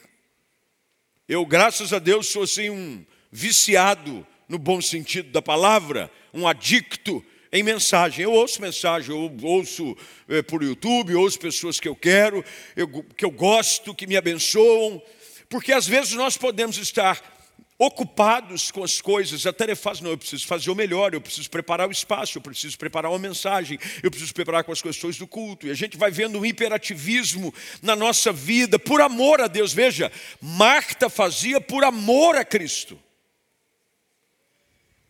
Eu, 1.28 1.44
graças 1.44 1.92
a 1.92 1.98
Deus, 1.98 2.28
sou 2.28 2.44
assim 2.44 2.70
um 2.70 3.04
viciado 3.30 4.26
no 4.48 4.56
bom 4.58 4.80
sentido 4.80 5.30
da 5.30 5.42
palavra, 5.42 6.10
um 6.32 6.48
adicto 6.48 7.22
em 7.52 7.62
mensagem. 7.62 8.24
Eu 8.24 8.32
ouço 8.32 8.62
mensagem, 8.62 9.14
eu 9.14 9.30
ouço 9.42 9.94
é, 10.26 10.40
por 10.40 10.62
YouTube, 10.62 11.14
ouço 11.14 11.38
pessoas 11.38 11.78
que 11.78 11.86
eu 11.86 11.94
quero, 11.94 12.42
eu, 12.74 12.88
que 12.88 13.22
eu 13.22 13.30
gosto, 13.30 13.94
que 13.94 14.06
me 14.06 14.16
abençoam, 14.16 15.02
porque 15.50 15.70
às 15.70 15.86
vezes 15.86 16.14
nós 16.14 16.38
podemos 16.38 16.78
estar 16.78 17.33
ocupados 17.78 18.70
com 18.70 18.84
as 18.84 19.00
coisas, 19.00 19.46
atarefados, 19.46 20.00
não, 20.00 20.10
eu 20.10 20.18
preciso 20.18 20.46
fazer 20.46 20.70
o 20.70 20.74
melhor, 20.74 21.12
eu 21.12 21.20
preciso 21.20 21.50
preparar 21.50 21.88
o 21.88 21.92
espaço, 21.92 22.38
eu 22.38 22.42
preciso 22.42 22.78
preparar 22.78 23.10
uma 23.10 23.18
mensagem, 23.18 23.78
eu 24.02 24.10
preciso 24.10 24.32
preparar 24.32 24.62
com 24.62 24.70
as 24.70 24.80
questões 24.80 25.16
do 25.16 25.26
culto, 25.26 25.66
e 25.66 25.70
a 25.70 25.74
gente 25.74 25.96
vai 25.96 26.10
vendo 26.10 26.38
um 26.38 26.46
imperativismo 26.46 27.52
na 27.82 27.96
nossa 27.96 28.32
vida, 28.32 28.78
por 28.78 29.00
amor 29.00 29.40
a 29.40 29.48
Deus, 29.48 29.72
veja, 29.72 30.10
Marta 30.40 31.10
fazia 31.10 31.60
por 31.60 31.82
amor 31.82 32.36
a 32.36 32.44
Cristo, 32.44 32.98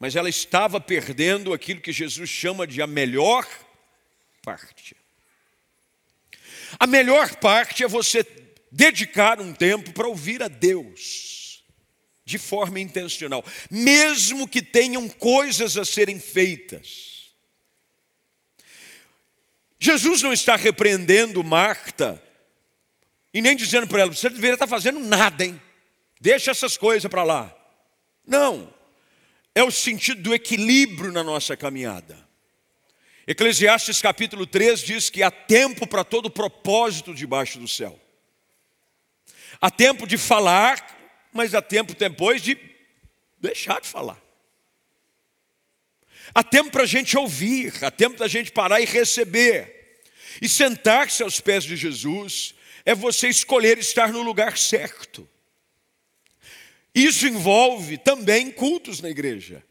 mas 0.00 0.16
ela 0.16 0.28
estava 0.28 0.80
perdendo 0.80 1.52
aquilo 1.52 1.80
que 1.80 1.92
Jesus 1.92 2.30
chama 2.30 2.66
de 2.66 2.80
a 2.80 2.86
melhor 2.86 3.46
parte. 4.42 4.96
A 6.78 6.86
melhor 6.86 7.36
parte 7.36 7.84
é 7.84 7.88
você 7.88 8.26
dedicar 8.72 9.40
um 9.40 9.54
tempo 9.54 9.92
para 9.92 10.08
ouvir 10.08 10.42
a 10.42 10.48
Deus 10.48 11.43
de 12.24 12.38
forma 12.38 12.80
intencional, 12.80 13.44
mesmo 13.70 14.48
que 14.48 14.62
tenham 14.62 15.08
coisas 15.08 15.76
a 15.76 15.84
serem 15.84 16.18
feitas. 16.18 17.32
Jesus 19.78 20.22
não 20.22 20.32
está 20.32 20.56
repreendendo 20.56 21.44
Marta 21.44 22.22
e 23.32 23.42
nem 23.42 23.54
dizendo 23.54 23.86
para 23.86 24.02
ela: 24.02 24.12
você 24.12 24.30
deveria 24.30 24.54
estar 24.54 24.66
fazendo 24.66 24.98
nada, 25.00 25.44
hein? 25.44 25.60
Deixa 26.20 26.50
essas 26.50 26.76
coisas 26.76 27.10
para 27.10 27.22
lá. 27.22 27.54
Não, 28.26 28.72
é 29.54 29.62
o 29.62 29.70
sentido 29.70 30.22
do 30.22 30.34
equilíbrio 30.34 31.12
na 31.12 31.22
nossa 31.22 31.56
caminhada. 31.56 32.16
Eclesiastes 33.26 34.00
capítulo 34.00 34.46
3 34.46 34.80
diz 34.80 35.10
que 35.10 35.22
há 35.22 35.30
tempo 35.30 35.86
para 35.86 36.04
todo 36.04 36.30
propósito 36.30 37.14
debaixo 37.14 37.58
do 37.58 37.68
céu. 37.68 37.98
Há 39.60 39.70
tempo 39.70 40.06
de 40.06 40.18
falar 40.18 40.93
mas 41.34 41.54
há 41.54 41.60
tempo 41.60 41.94
depois 41.94 42.40
de 42.40 42.56
deixar 43.38 43.80
de 43.80 43.88
falar. 43.88 44.22
Há 46.32 46.42
tempo 46.42 46.70
para 46.70 46.84
a 46.84 46.86
gente 46.86 47.18
ouvir, 47.18 47.74
há 47.84 47.90
tempo 47.90 48.16
da 48.16 48.28
gente 48.28 48.52
parar 48.52 48.80
e 48.80 48.86
receber. 48.86 50.00
E 50.40 50.48
sentar-se 50.48 51.22
aos 51.22 51.40
pés 51.40 51.64
de 51.64 51.76
Jesus 51.76 52.54
é 52.84 52.94
você 52.94 53.28
escolher 53.28 53.78
estar 53.78 54.12
no 54.12 54.22
lugar 54.22 54.56
certo. 54.56 55.28
Isso 56.94 57.26
envolve 57.26 57.98
também 57.98 58.50
cultos 58.50 59.00
na 59.00 59.10
igreja. 59.10 59.62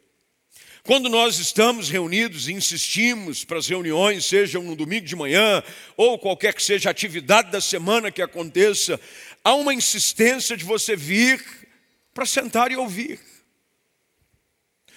Quando 0.85 1.07
nós 1.07 1.39
estamos 1.39 1.89
reunidos 1.89 2.49
e 2.49 2.51
insistimos 2.51 3.45
para 3.45 3.57
as 3.57 3.69
reuniões, 3.69 4.25
sejam 4.25 4.61
no 4.61 4.75
domingo 4.75 5.05
de 5.05 5.15
manhã 5.15 5.63
ou 5.95 6.19
qualquer 6.19 6.53
que 6.53 6.61
seja 6.61 6.89
a 6.89 6.91
atividade 6.91 7.51
da 7.51 7.61
semana 7.61 8.11
que 8.11 8.21
aconteça, 8.21 8.99
há 9.43 9.53
uma 9.55 9.73
insistência 9.73 10.55
de 10.55 10.63
você 10.63 10.95
vir 10.95 11.43
para 12.13 12.25
sentar 12.25 12.71
e 12.71 12.75
ouvir. 12.75 13.19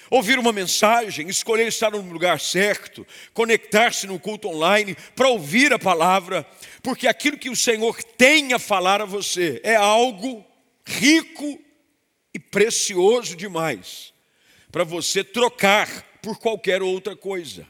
Ouvir 0.08 0.38
uma 0.38 0.52
mensagem, 0.52 1.28
escolher 1.28 1.66
estar 1.66 1.90
no 1.90 2.00
lugar 2.00 2.38
certo, 2.38 3.04
conectar-se 3.34 4.06
no 4.06 4.20
culto 4.20 4.48
online 4.48 4.96
para 5.16 5.28
ouvir 5.28 5.72
a 5.72 5.78
palavra, 5.78 6.46
porque 6.80 7.08
aquilo 7.08 7.36
que 7.36 7.50
o 7.50 7.56
Senhor 7.56 8.00
tem 8.02 8.52
a 8.52 8.58
falar 8.58 9.02
a 9.02 9.04
você 9.04 9.60
é 9.64 9.74
algo 9.74 10.46
rico 10.84 11.60
e 12.32 12.38
precioso 12.38 13.34
demais 13.34 14.14
para 14.70 14.84
você 14.84 15.24
trocar 15.24 15.88
por 16.22 16.38
qualquer 16.38 16.82
outra 16.82 17.16
coisa. 17.16 17.66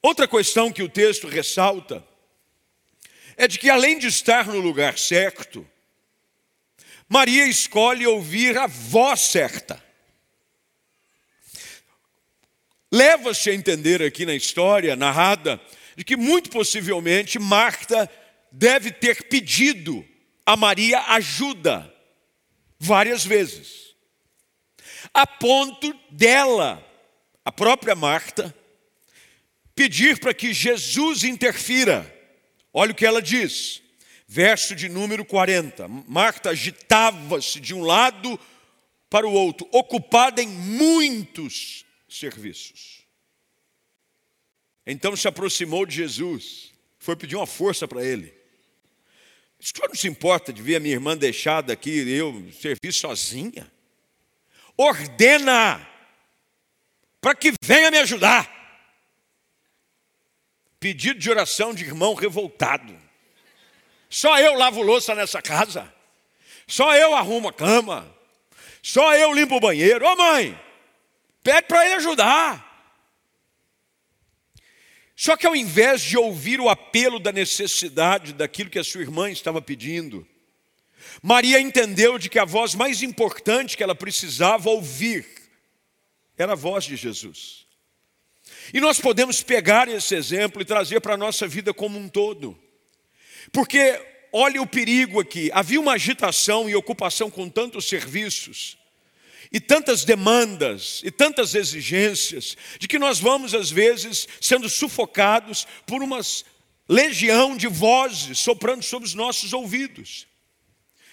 Outra 0.00 0.26
questão 0.26 0.72
que 0.72 0.82
o 0.82 0.88
texto 0.88 1.26
ressalta 1.26 2.06
é 3.36 3.46
de 3.46 3.58
que, 3.58 3.68
além 3.68 3.98
de 3.98 4.06
estar 4.06 4.46
no 4.46 4.60
lugar 4.60 4.98
certo, 4.98 5.66
Maria 7.08 7.46
escolhe 7.46 8.06
ouvir 8.06 8.56
a 8.56 8.66
voz 8.66 9.20
certa. 9.20 9.82
Leva-se 12.90 13.50
a 13.50 13.54
entender 13.54 14.02
aqui 14.02 14.24
na 14.24 14.34
história 14.34 14.96
narrada 14.96 15.60
de 15.96 16.04
que, 16.04 16.16
muito 16.16 16.50
possivelmente, 16.50 17.38
Marta 17.38 18.10
deve 18.50 18.90
ter 18.90 19.24
pedido 19.24 20.06
a 20.44 20.56
Maria 20.56 21.00
ajuda 21.08 21.92
várias 22.78 23.24
vezes, 23.24 23.94
a 25.12 25.26
ponto 25.26 25.92
dela, 26.10 26.84
a 27.44 27.50
própria 27.50 27.94
Marta, 27.94 28.54
pedir 29.74 30.18
para 30.18 30.32
que 30.32 30.52
Jesus 30.52 31.24
interfira. 31.24 32.15
Olha 32.78 32.92
o 32.92 32.94
que 32.94 33.06
ela 33.06 33.22
diz, 33.22 33.80
verso 34.28 34.74
de 34.74 34.86
número 34.86 35.24
40. 35.24 35.88
Marta 35.88 36.50
agitava-se 36.50 37.58
de 37.58 37.72
um 37.74 37.80
lado 37.80 38.38
para 39.08 39.26
o 39.26 39.32
outro, 39.32 39.66
ocupada 39.72 40.42
em 40.42 40.46
muitos 40.46 41.86
serviços. 42.06 43.00
Então 44.86 45.16
se 45.16 45.26
aproximou 45.26 45.86
de 45.86 45.96
Jesus, 45.96 46.70
foi 46.98 47.16
pedir 47.16 47.34
uma 47.34 47.46
força 47.46 47.88
para 47.88 48.04
ele. 48.04 48.34
O 49.58 49.88
não 49.88 49.94
se 49.94 50.06
importa 50.06 50.52
de 50.52 50.60
ver 50.60 50.76
a 50.76 50.80
minha 50.80 50.92
irmã 50.92 51.16
deixada 51.16 51.72
aqui, 51.72 52.06
eu 52.06 52.52
servir 52.60 52.92
sozinha? 52.92 53.72
Ordena 54.76 55.80
para 57.22 57.34
que 57.34 57.54
venha 57.64 57.90
me 57.90 57.96
ajudar. 58.00 58.55
Pedido 60.78 61.18
de 61.18 61.30
oração 61.30 61.74
de 61.74 61.84
irmão 61.84 62.14
revoltado. 62.14 62.96
Só 64.08 64.38
eu 64.38 64.54
lavo 64.54 64.82
louça 64.82 65.14
nessa 65.14 65.42
casa. 65.42 65.92
Só 66.66 66.94
eu 66.94 67.14
arrumo 67.14 67.48
a 67.48 67.52
cama. 67.52 68.14
Só 68.82 69.14
eu 69.14 69.32
limpo 69.32 69.56
o 69.56 69.60
banheiro. 69.60 70.04
Ô 70.04 70.12
oh, 70.12 70.16
mãe, 70.16 70.60
pede 71.42 71.66
para 71.66 71.84
ele 71.84 71.94
ajudar. 71.94 72.66
Só 75.16 75.36
que 75.36 75.46
ao 75.46 75.56
invés 75.56 76.02
de 76.02 76.18
ouvir 76.18 76.60
o 76.60 76.68
apelo 76.68 77.18
da 77.18 77.32
necessidade 77.32 78.34
daquilo 78.34 78.68
que 78.68 78.78
a 78.78 78.84
sua 78.84 79.00
irmã 79.00 79.30
estava 79.30 79.62
pedindo, 79.62 80.28
Maria 81.22 81.58
entendeu 81.58 82.18
de 82.18 82.28
que 82.28 82.38
a 82.38 82.44
voz 82.44 82.74
mais 82.74 83.02
importante 83.02 83.76
que 83.76 83.82
ela 83.82 83.94
precisava 83.94 84.68
ouvir 84.68 85.26
era 86.36 86.52
a 86.52 86.56
voz 86.56 86.84
de 86.84 86.96
Jesus. 86.96 87.65
E 88.72 88.80
nós 88.80 89.00
podemos 89.00 89.42
pegar 89.42 89.88
esse 89.88 90.14
exemplo 90.14 90.60
e 90.60 90.64
trazer 90.64 91.00
para 91.00 91.14
a 91.14 91.18
nossa 91.18 91.46
vida 91.46 91.72
como 91.72 91.98
um 91.98 92.08
todo. 92.08 92.58
Porque 93.52 94.00
olha 94.32 94.60
o 94.60 94.66
perigo 94.66 95.20
aqui: 95.20 95.50
havia 95.52 95.80
uma 95.80 95.92
agitação 95.92 96.68
e 96.68 96.74
ocupação 96.74 97.30
com 97.30 97.48
tantos 97.48 97.86
serviços, 97.86 98.76
e 99.52 99.60
tantas 99.60 100.04
demandas 100.04 101.00
e 101.04 101.10
tantas 101.10 101.54
exigências, 101.54 102.56
de 102.78 102.88
que 102.88 102.98
nós 102.98 103.18
vamos, 103.18 103.54
às 103.54 103.70
vezes, 103.70 104.26
sendo 104.40 104.68
sufocados 104.68 105.66
por 105.86 106.02
uma 106.02 106.20
legião 106.88 107.56
de 107.56 107.66
vozes 107.66 108.38
soprando 108.38 108.82
sobre 108.82 109.08
os 109.08 109.14
nossos 109.14 109.52
ouvidos. 109.52 110.26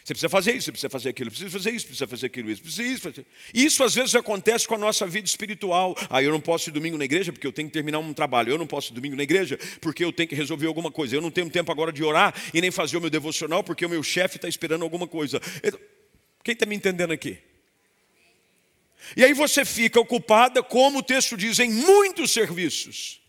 Você 0.03 0.13
precisa 0.13 0.29
fazer 0.29 0.51
isso, 0.51 0.65
você 0.65 0.71
precisa 0.71 0.89
fazer 0.89 1.09
aquilo, 1.09 1.29
precisa 1.29 1.49
fazer 1.49 1.71
isso, 1.71 1.85
precisa 1.85 2.07
fazer 2.07 2.25
aquilo, 2.25 2.51
isso, 2.51 2.61
precisa 2.61 2.83
isso. 2.83 3.01
Fazer... 3.01 3.25
Isso 3.53 3.83
às 3.85 3.95
vezes 3.95 4.13
acontece 4.15 4.67
com 4.67 4.75
a 4.75 4.77
nossa 4.77 5.07
vida 5.07 5.25
espiritual. 5.25 5.95
Ah, 6.09 6.21
eu 6.21 6.29
não 6.29 6.41
posso 6.41 6.69
ir 6.69 6.73
domingo 6.73 6.97
na 6.97 7.05
igreja 7.05 7.31
porque 7.31 7.47
eu 7.47 7.53
tenho 7.53 7.69
que 7.69 7.73
terminar 7.73 7.99
um 7.99 8.13
trabalho. 8.13 8.51
Eu 8.51 8.57
não 8.57 8.67
posso 8.67 8.91
ir 8.91 8.95
domingo 8.95 9.15
na 9.15 9.23
igreja 9.23 9.57
porque 9.79 10.03
eu 10.03 10.11
tenho 10.11 10.27
que 10.27 10.35
resolver 10.35 10.67
alguma 10.67 10.91
coisa. 10.91 11.15
Eu 11.15 11.21
não 11.21 11.31
tenho 11.31 11.49
tempo 11.49 11.71
agora 11.71 11.89
de 11.89 12.03
orar 12.03 12.35
e 12.53 12.59
nem 12.59 12.69
fazer 12.69 12.97
o 12.97 13.01
meu 13.01 13.09
devocional 13.09 13.63
porque 13.63 13.85
o 13.85 13.89
meu 13.89 14.03
chefe 14.03 14.35
está 14.35 14.47
esperando 14.47 14.83
alguma 14.83 15.07
coisa. 15.07 15.39
Quem 16.43 16.51
está 16.51 16.65
me 16.65 16.75
entendendo 16.75 17.13
aqui? 17.13 17.37
E 19.15 19.23
aí 19.23 19.33
você 19.33 19.63
fica 19.63 20.01
ocupada, 20.01 20.61
como 20.61 20.99
o 20.99 21.03
texto 21.03 21.37
diz, 21.37 21.59
em 21.59 21.69
muitos 21.71 22.31
serviços. 22.31 23.21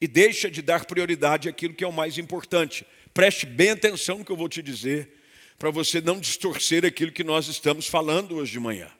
E 0.00 0.08
deixa 0.08 0.50
de 0.50 0.62
dar 0.62 0.84
prioridade 0.84 1.48
àquilo 1.48 1.74
que 1.74 1.84
é 1.84 1.86
o 1.86 1.92
mais 1.92 2.18
importante. 2.18 2.84
Preste 3.14 3.46
bem 3.46 3.70
atenção 3.70 4.18
no 4.18 4.24
que 4.24 4.32
eu 4.32 4.36
vou 4.36 4.48
te 4.48 4.60
dizer, 4.62 5.15
para 5.58 5.70
você 5.70 6.00
não 6.00 6.20
distorcer 6.20 6.84
aquilo 6.84 7.12
que 7.12 7.24
nós 7.24 7.48
estamos 7.48 7.86
falando 7.86 8.36
hoje 8.36 8.52
de 8.52 8.60
manhã. 8.60 8.90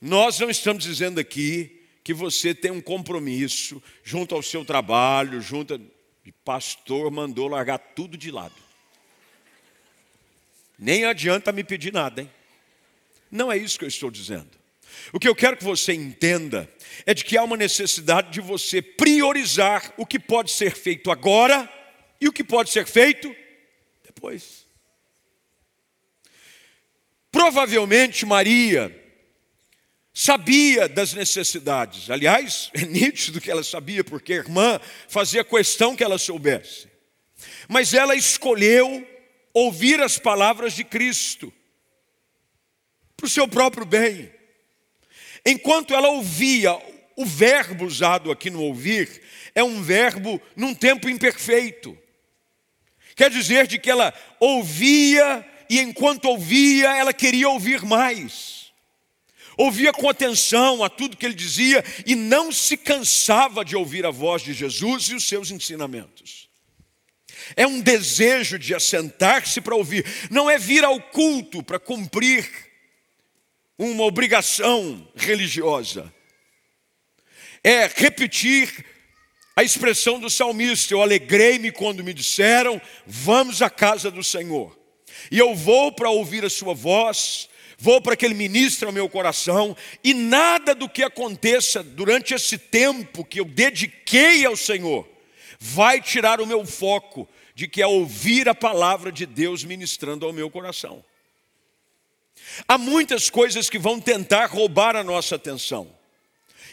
Nós 0.00 0.38
não 0.38 0.50
estamos 0.50 0.84
dizendo 0.84 1.18
aqui 1.20 1.80
que 2.02 2.14
você 2.14 2.54
tem 2.54 2.70
um 2.70 2.80
compromisso 2.80 3.82
junto 4.02 4.34
ao 4.34 4.42
seu 4.42 4.64
trabalho, 4.64 5.40
junto. 5.40 5.74
A... 5.74 5.76
O 5.76 6.32
pastor 6.44 7.10
mandou 7.10 7.48
largar 7.48 7.78
tudo 7.78 8.16
de 8.16 8.30
lado. 8.30 8.54
Nem 10.78 11.04
adianta 11.04 11.50
me 11.50 11.64
pedir 11.64 11.92
nada, 11.92 12.22
hein? 12.22 12.30
Não 13.30 13.50
é 13.50 13.56
isso 13.56 13.78
que 13.78 13.84
eu 13.84 13.88
estou 13.88 14.10
dizendo. 14.10 14.48
O 15.12 15.18
que 15.18 15.28
eu 15.28 15.34
quero 15.34 15.56
que 15.56 15.64
você 15.64 15.92
entenda 15.92 16.72
é 17.04 17.14
de 17.14 17.24
que 17.24 17.36
há 17.36 17.42
uma 17.42 17.56
necessidade 17.56 18.30
de 18.30 18.40
você 18.40 18.80
priorizar 18.80 19.92
o 19.96 20.06
que 20.06 20.18
pode 20.18 20.50
ser 20.50 20.74
feito 20.74 21.10
agora 21.10 21.68
e 22.20 22.28
o 22.28 22.32
que 22.32 22.44
pode 22.44 22.70
ser 22.70 22.86
feito 22.86 23.34
depois. 24.04 24.66
Provavelmente 27.40 28.26
Maria 28.26 28.94
sabia 30.12 30.86
das 30.86 31.14
necessidades. 31.14 32.10
Aliás, 32.10 32.70
é 32.76 32.82
nítido 32.82 33.40
que 33.40 33.50
ela 33.50 33.64
sabia, 33.64 34.04
porque 34.04 34.34
a 34.34 34.36
irmã 34.36 34.78
fazia 35.08 35.42
questão 35.42 35.96
que 35.96 36.04
ela 36.04 36.18
soubesse. 36.18 36.86
Mas 37.66 37.94
ela 37.94 38.14
escolheu 38.14 39.08
ouvir 39.54 40.02
as 40.02 40.18
palavras 40.18 40.74
de 40.74 40.84
Cristo 40.84 41.50
para 43.16 43.24
o 43.24 43.30
seu 43.30 43.48
próprio 43.48 43.86
bem. 43.86 44.30
Enquanto 45.46 45.94
ela 45.94 46.10
ouvia, 46.10 46.78
o 47.16 47.24
verbo 47.24 47.86
usado 47.86 48.30
aqui 48.30 48.50
no 48.50 48.62
ouvir 48.62 49.22
é 49.54 49.64
um 49.64 49.82
verbo 49.82 50.38
num 50.54 50.74
tempo 50.74 51.08
imperfeito. 51.08 51.96
Quer 53.16 53.30
dizer 53.30 53.66
de 53.66 53.78
que 53.78 53.90
ela 53.90 54.12
ouvia 54.38 55.42
e 55.70 55.78
enquanto 55.78 56.24
ouvia, 56.24 56.96
ela 56.96 57.12
queria 57.12 57.48
ouvir 57.48 57.84
mais. 57.84 58.72
Ouvia 59.56 59.92
com 59.92 60.08
atenção 60.08 60.82
a 60.82 60.90
tudo 60.90 61.16
que 61.16 61.24
ele 61.24 61.34
dizia 61.34 61.84
e 62.04 62.16
não 62.16 62.50
se 62.50 62.76
cansava 62.76 63.64
de 63.64 63.76
ouvir 63.76 64.04
a 64.04 64.10
voz 64.10 64.42
de 64.42 64.52
Jesus 64.52 65.04
e 65.04 65.14
os 65.14 65.28
seus 65.28 65.52
ensinamentos. 65.52 66.48
É 67.54 67.64
um 67.68 67.80
desejo 67.80 68.58
de 68.58 68.74
assentar-se 68.74 69.60
para 69.60 69.76
ouvir, 69.76 70.04
não 70.28 70.50
é 70.50 70.58
vir 70.58 70.84
ao 70.84 71.00
culto 71.00 71.62
para 71.62 71.78
cumprir 71.78 72.50
uma 73.78 74.02
obrigação 74.02 75.08
religiosa. 75.14 76.12
É 77.62 77.86
repetir 77.86 78.84
a 79.54 79.62
expressão 79.62 80.18
do 80.18 80.28
salmista: 80.28 80.94
Eu 80.94 81.02
alegrei-me 81.02 81.70
quando 81.70 82.02
me 82.02 82.12
disseram, 82.12 82.80
vamos 83.06 83.62
à 83.62 83.70
casa 83.70 84.10
do 84.10 84.24
Senhor. 84.24 84.79
E 85.30 85.38
eu 85.38 85.54
vou 85.54 85.90
para 85.90 86.10
ouvir 86.10 86.44
a 86.44 86.50
sua 86.50 86.74
voz, 86.74 87.48
vou 87.78 88.00
para 88.00 88.16
que 88.16 88.24
ele 88.24 88.34
ministre 88.34 88.86
ao 88.86 88.92
meu 88.92 89.08
coração, 89.08 89.76
e 90.04 90.14
nada 90.14 90.74
do 90.74 90.88
que 90.88 91.02
aconteça 91.02 91.82
durante 91.82 92.34
esse 92.34 92.58
tempo 92.58 93.24
que 93.24 93.40
eu 93.40 93.44
dediquei 93.44 94.44
ao 94.44 94.56
Senhor 94.56 95.08
vai 95.58 96.00
tirar 96.00 96.40
o 96.40 96.46
meu 96.46 96.64
foco 96.64 97.28
de 97.54 97.68
que 97.68 97.82
é 97.82 97.86
ouvir 97.86 98.48
a 98.48 98.54
palavra 98.54 99.12
de 99.12 99.26
Deus 99.26 99.62
ministrando 99.62 100.24
ao 100.24 100.32
meu 100.32 100.50
coração. 100.50 101.04
Há 102.66 102.78
muitas 102.78 103.28
coisas 103.28 103.68
que 103.68 103.78
vão 103.78 104.00
tentar 104.00 104.46
roubar 104.46 104.96
a 104.96 105.04
nossa 105.04 105.36
atenção. 105.36 105.94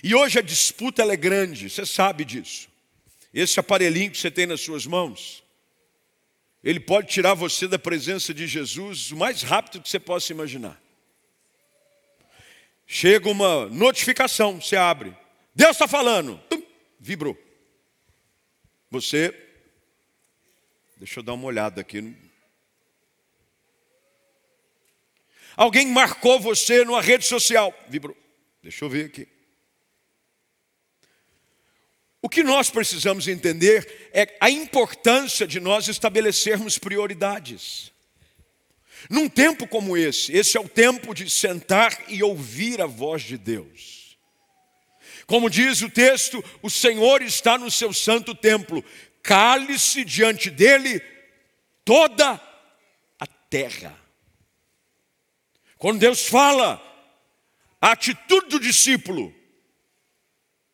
E 0.01 0.15
hoje 0.15 0.39
a 0.39 0.41
disputa 0.41 1.03
é 1.03 1.17
grande, 1.17 1.69
você 1.69 1.85
sabe 1.85 2.23
disso. 2.23 2.69
Esse 3.33 3.59
aparelhinho 3.59 4.11
que 4.11 4.17
você 4.17 4.31
tem 4.31 4.45
nas 4.45 4.61
suas 4.61 4.85
mãos, 4.85 5.43
ele 6.63 6.79
pode 6.79 7.07
tirar 7.07 7.33
você 7.33 7.67
da 7.67 7.79
presença 7.79 8.33
de 8.33 8.47
Jesus 8.47 9.11
o 9.11 9.17
mais 9.17 9.41
rápido 9.41 9.81
que 9.81 9.89
você 9.89 9.99
possa 9.99 10.31
imaginar. 10.31 10.81
Chega 12.85 13.29
uma 13.29 13.67
notificação, 13.67 14.61
você 14.61 14.75
abre. 14.75 15.15
Deus 15.53 15.71
está 15.71 15.87
falando. 15.87 16.39
Tum, 16.49 16.63
vibrou. 16.99 17.37
Você, 18.89 19.33
deixa 20.97 21.19
eu 21.19 21.23
dar 21.23 21.33
uma 21.33 21.45
olhada 21.45 21.81
aqui 21.81 22.15
Alguém 25.57 25.87
marcou 25.87 26.39
você 26.39 26.85
numa 26.85 27.01
rede 27.01 27.25
social. 27.25 27.73
Vibrou. 27.89 28.15
Deixa 28.61 28.85
eu 28.85 28.89
ver 28.89 29.07
aqui. 29.07 29.27
O 32.21 32.29
que 32.29 32.43
nós 32.43 32.69
precisamos 32.69 33.27
entender 33.27 34.09
é 34.11 34.35
a 34.41 34.49
importância 34.49 35.45
de 35.45 35.59
nós 35.59 35.87
estabelecermos 35.87 36.77
prioridades. 36.77 37.91
Num 39.09 39.29
tempo 39.29 39.67
como 39.67 39.95
esse, 39.95 40.35
esse 40.35 40.57
é 40.57 40.59
o 40.59 40.67
tempo 40.67 41.13
de 41.13 41.29
sentar 41.29 41.95
e 42.07 42.23
ouvir 42.23 42.81
a 42.81 42.87
voz 42.87 43.21
de 43.21 43.37
Deus. 43.37 44.17
Como 45.27 45.49
diz 45.49 45.81
o 45.81 45.89
texto, 45.89 46.43
o 46.61 46.69
Senhor 46.69 47.21
está 47.21 47.57
no 47.57 47.69
seu 47.69 47.93
santo 47.93 48.33
templo, 48.33 48.83
cale-se 49.21 50.03
diante 50.03 50.49
dele 50.49 50.99
toda 51.85 52.41
a 53.19 53.27
terra. 53.49 53.97
Quando 55.77 55.99
Deus 55.99 56.25
fala, 56.25 56.81
a 57.79 57.91
atitude 57.91 58.49
do 58.49 58.59
discípulo 58.59 59.33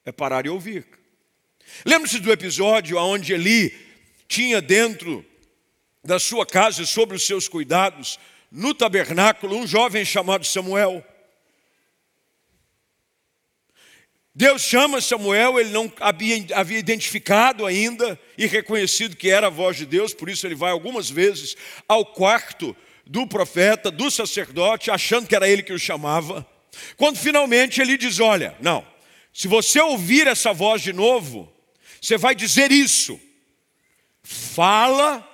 é 0.06 0.12
parar 0.12 0.46
e 0.46 0.50
ouvir. 0.50 1.03
Lembre-se 1.86 2.20
do 2.20 2.32
episódio 2.32 2.98
onde 2.98 3.34
Eli 3.34 3.76
tinha 4.28 4.62
dentro 4.62 5.26
da 6.04 6.20
sua 6.20 6.46
casa, 6.46 6.86
sobre 6.86 7.16
os 7.16 7.26
seus 7.26 7.48
cuidados, 7.48 8.20
no 8.52 8.74
tabernáculo, 8.74 9.56
um 9.58 9.66
jovem 9.66 10.04
chamado 10.04 10.46
Samuel. 10.46 11.04
Deus 14.36 14.64
chama 14.64 15.00
Samuel, 15.00 15.60
ele 15.60 15.70
não 15.70 15.92
havia, 16.00 16.44
havia, 16.56 16.80
identificado 16.80 17.66
ainda 17.66 18.20
e 18.38 18.48
reconhecido 18.48 19.16
que 19.16 19.30
era 19.30 19.48
a 19.48 19.52
voz 19.52 19.78
de 19.78 19.86
Deus, 19.86 20.14
por 20.14 20.28
isso 20.28 20.46
ele 20.48 20.56
vai 20.56 20.72
algumas 20.72 21.10
vezes 21.10 21.56
ao 21.88 22.04
quarto 22.04 22.76
do 23.06 23.28
profeta, 23.28 23.92
do 23.92 24.10
sacerdote, 24.10 24.90
achando 24.90 25.28
que 25.28 25.36
era 25.36 25.48
ele 25.48 25.62
que 25.62 25.74
o 25.74 25.80
chamava. 25.80 26.46
Quando 26.98 27.18
finalmente 27.18 27.80
ele 27.80 27.96
diz: 27.96 28.20
Olha, 28.20 28.58
não, 28.60 28.86
se 29.32 29.48
você 29.48 29.80
ouvir 29.80 30.26
essa 30.26 30.52
voz 30.52 30.82
de 30.82 30.92
novo, 30.92 31.53
você 32.04 32.18
vai 32.18 32.36
dizer 32.36 32.70
isso. 32.70 33.18
Fala, 34.22 35.26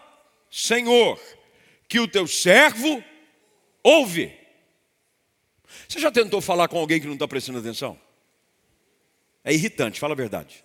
Senhor, 0.52 1.20
que 1.88 2.00
o 2.00 2.08
teu 2.08 2.28
servo 2.28 3.04
ouve. 3.82 4.38
Você 5.88 6.00
já 6.00 6.12
tentou 6.12 6.40
falar 6.40 6.68
com 6.68 6.78
alguém 6.78 7.02
que 7.02 7.08
não 7.08 7.16
está 7.16 7.28
prestando 7.28 7.58
atenção? 7.58 8.00
É 9.44 9.52
irritante, 9.52 10.00
fala 10.00 10.14
a 10.14 10.16
verdade. 10.16 10.64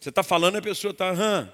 Você 0.00 0.08
está 0.08 0.22
falando 0.22 0.54
e 0.54 0.58
a 0.58 0.62
pessoa 0.62 0.92
está. 0.92 1.10
Hã? 1.10 1.52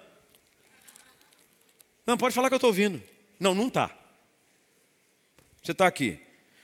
Não, 2.06 2.16
pode 2.16 2.36
falar 2.36 2.48
que 2.50 2.54
eu 2.54 2.58
estou 2.58 2.70
ouvindo. 2.70 3.02
Não, 3.40 3.52
não 3.52 3.66
está. 3.66 3.90
Você 5.60 5.72
está 5.72 5.88
aqui. 5.88 6.20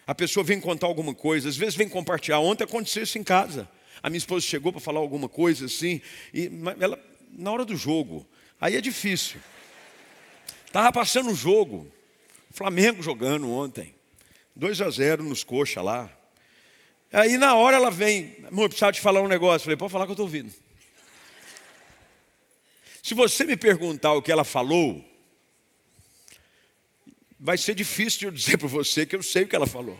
A 0.06 0.14
pessoa 0.14 0.44
vem 0.44 0.60
contar 0.60 0.86
alguma 0.86 1.16
coisa, 1.16 1.48
às 1.48 1.56
vezes 1.56 1.74
vem 1.74 1.88
compartilhar. 1.88 2.38
Ontem 2.38 2.62
aconteceu 2.62 3.02
isso 3.02 3.18
em 3.18 3.24
casa. 3.24 3.68
A 4.02 4.08
minha 4.08 4.18
esposa 4.18 4.46
chegou 4.46 4.72
para 4.72 4.80
falar 4.80 5.00
alguma 5.00 5.28
coisa 5.28 5.66
assim, 5.66 6.00
e 6.32 6.50
ela, 6.80 6.98
na 7.30 7.50
hora 7.50 7.64
do 7.64 7.76
jogo, 7.76 8.26
aí 8.60 8.76
é 8.76 8.80
difícil. 8.80 9.40
Estava 10.66 10.92
passando 10.92 11.30
o 11.30 11.34
jogo, 11.34 11.90
Flamengo 12.50 13.02
jogando 13.02 13.50
ontem, 13.50 13.94
2 14.54 14.80
a 14.80 14.90
0 14.90 15.24
nos 15.24 15.42
coxa 15.42 15.82
lá. 15.82 16.10
Aí 17.12 17.38
na 17.38 17.54
hora 17.54 17.76
ela 17.76 17.90
vem, 17.90 18.36
amor, 18.46 18.68
precisava 18.68 18.92
te 18.92 19.00
falar 19.00 19.22
um 19.22 19.28
negócio. 19.28 19.64
falei, 19.64 19.76
pode 19.76 19.92
falar 19.92 20.04
que 20.04 20.10
eu 20.10 20.14
estou 20.14 20.26
ouvindo. 20.26 20.52
Se 23.02 23.14
você 23.14 23.44
me 23.44 23.56
perguntar 23.56 24.12
o 24.12 24.20
que 24.20 24.30
ela 24.30 24.44
falou, 24.44 25.02
vai 27.40 27.56
ser 27.56 27.74
difícil 27.74 28.28
eu 28.28 28.32
dizer 28.32 28.58
para 28.58 28.68
você 28.68 29.06
que 29.06 29.16
eu 29.16 29.22
sei 29.22 29.44
o 29.44 29.48
que 29.48 29.56
ela 29.56 29.66
falou 29.66 29.98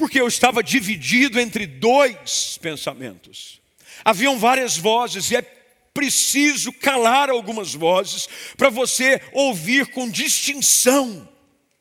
porque 0.00 0.18
eu 0.18 0.26
estava 0.26 0.62
dividido 0.62 1.38
entre 1.38 1.66
dois 1.66 2.56
pensamentos. 2.56 3.60
Haviam 4.02 4.38
várias 4.38 4.78
vozes 4.78 5.30
e 5.30 5.36
é 5.36 5.42
preciso 5.42 6.72
calar 6.72 7.28
algumas 7.28 7.74
vozes 7.74 8.26
para 8.56 8.70
você 8.70 9.20
ouvir 9.34 9.88
com 9.88 10.08
distinção 10.08 11.28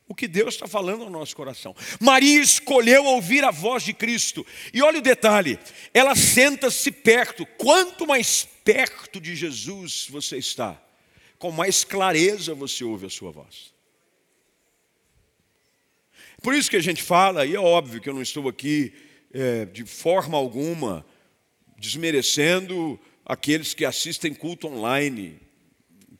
o 0.05 0.13
que 0.13 0.27
Deus 0.27 0.55
está 0.55 0.67
falando 0.67 1.05
no 1.05 1.11
nosso 1.11 1.33
coração. 1.33 1.73
Maria 1.97 2.41
escolheu 2.41 3.05
ouvir 3.05 3.45
a 3.45 3.51
voz 3.51 3.83
de 3.83 3.93
Cristo. 3.93 4.45
E 4.73 4.81
olha 4.81 4.99
o 4.99 5.01
detalhe: 5.01 5.57
ela 5.93 6.13
senta-se 6.13 6.91
perto. 6.91 7.45
Quanto 7.57 8.05
mais 8.05 8.45
perto 8.65 9.21
de 9.21 9.33
Jesus 9.33 10.07
você 10.09 10.35
está, 10.35 10.77
com 11.37 11.51
mais 11.51 11.85
clareza 11.85 12.53
você 12.53 12.83
ouve 12.83 13.05
a 13.05 13.09
sua 13.09 13.31
voz. 13.31 13.71
Por 16.41 16.53
isso 16.53 16.69
que 16.69 16.77
a 16.77 16.81
gente 16.81 17.03
fala, 17.03 17.45
e 17.45 17.55
é 17.55 17.59
óbvio 17.59 17.99
que 17.99 18.07
eu 18.07 18.13
não 18.13 18.21
estou 18.21 18.47
aqui 18.47 18.93
é, 19.33 19.65
de 19.65 19.85
forma 19.85 20.37
alguma 20.37 21.05
desmerecendo 21.77 22.99
aqueles 23.25 23.73
que 23.73 23.83
assistem 23.83 24.33
culto 24.33 24.67
online, 24.67 25.37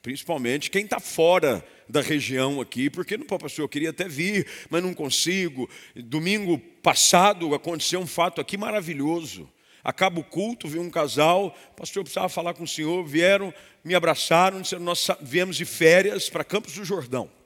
principalmente 0.02 0.70
quem 0.70 0.84
está 0.84 1.00
fora 1.00 1.66
da 1.88 2.02
região 2.02 2.60
aqui, 2.60 2.90
porque 2.90 3.18
não, 3.18 3.26
pastor, 3.26 3.64
eu 3.64 3.70
queria 3.70 3.92
até 3.92 4.08
vir, 4.08 4.46
mas 4.70 4.84
não 4.84 4.94
consigo. 4.94 5.70
Domingo 5.96 6.60
passado 6.82 7.54
aconteceu 7.56 8.00
um 8.00 8.08
fato 8.08 8.42
aqui 8.42 8.58
maravilhoso. 8.58 9.50
Acaba 9.82 10.20
o 10.20 10.24
culto, 10.24 10.68
vi 10.68 10.80
um 10.80 10.90
casal, 10.90 11.56
pastor, 11.78 12.02
eu 12.02 12.04
precisava 12.04 12.28
falar 12.28 12.54
com 12.54 12.64
o 12.64 12.68
senhor, 12.68 13.06
vieram, 13.06 13.54
me 13.84 13.96
abraçaram, 13.96 14.62
disseram, 14.62 14.84
nós 14.84 15.08
viemos 15.22 15.56
de 15.56 15.64
férias 15.64 16.30
para 16.30 16.44
Campos 16.44 16.74
do 16.74 16.84
Jordão. 16.84 17.39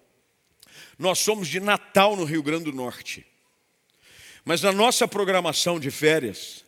Nós 0.98 1.20
somos 1.20 1.48
de 1.48 1.60
Natal, 1.60 2.16
no 2.16 2.24
Rio 2.24 2.44
Grande 2.44 2.66
do 2.66 2.74
Norte. 2.74 3.26
Mas 4.46 4.62
na 4.62 4.72
nossa 4.72 5.08
programação 5.08 5.80
de 5.80 5.90
férias, 5.90 6.64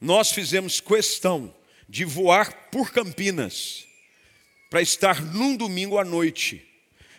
nós 0.00 0.30
fizemos 0.30 0.80
questão 0.80 1.54
de 1.88 2.04
voar 2.04 2.68
por 2.70 2.92
Campinas 2.92 3.86
para 4.70 4.82
estar 4.82 5.22
num 5.22 5.56
domingo 5.56 5.98
à 5.98 6.04
noite, 6.04 6.66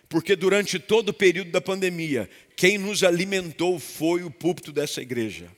porque 0.10 0.36
durante 0.36 0.78
todo 0.78 1.10
o 1.10 1.14
período 1.14 1.52
da 1.52 1.62
pandemia, 1.62 2.30
quem 2.56 2.78
nos 2.78 3.04
alimentou 3.04 3.80
foi 3.80 4.24
o 4.24 4.32
púlpito 4.32 4.72
dessa 4.72 5.02
igreja. 5.02 5.50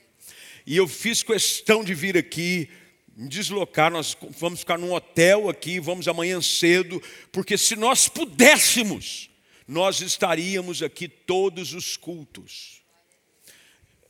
E 0.66 0.78
eu 0.78 0.88
fiz 0.88 1.24
questão 1.24 1.84
de 1.84 1.94
vir 1.94 2.18
aqui, 2.18 2.70
me 3.16 3.28
deslocar, 3.28 3.92
nós 3.92 4.16
vamos 4.38 4.60
ficar 4.60 4.78
num 4.78 4.94
hotel 4.94 5.50
aqui, 5.50 5.80
vamos 5.80 6.08
amanhã 6.08 6.42
cedo, 6.42 7.02
porque 7.32 7.58
se 7.58 7.76
nós 7.76 8.08
pudéssemos, 8.08 9.27
nós 9.68 10.00
estaríamos 10.02 10.82
aqui 10.82 11.08
todos 11.08 11.74
os 11.74 11.98
cultos. 11.98 12.82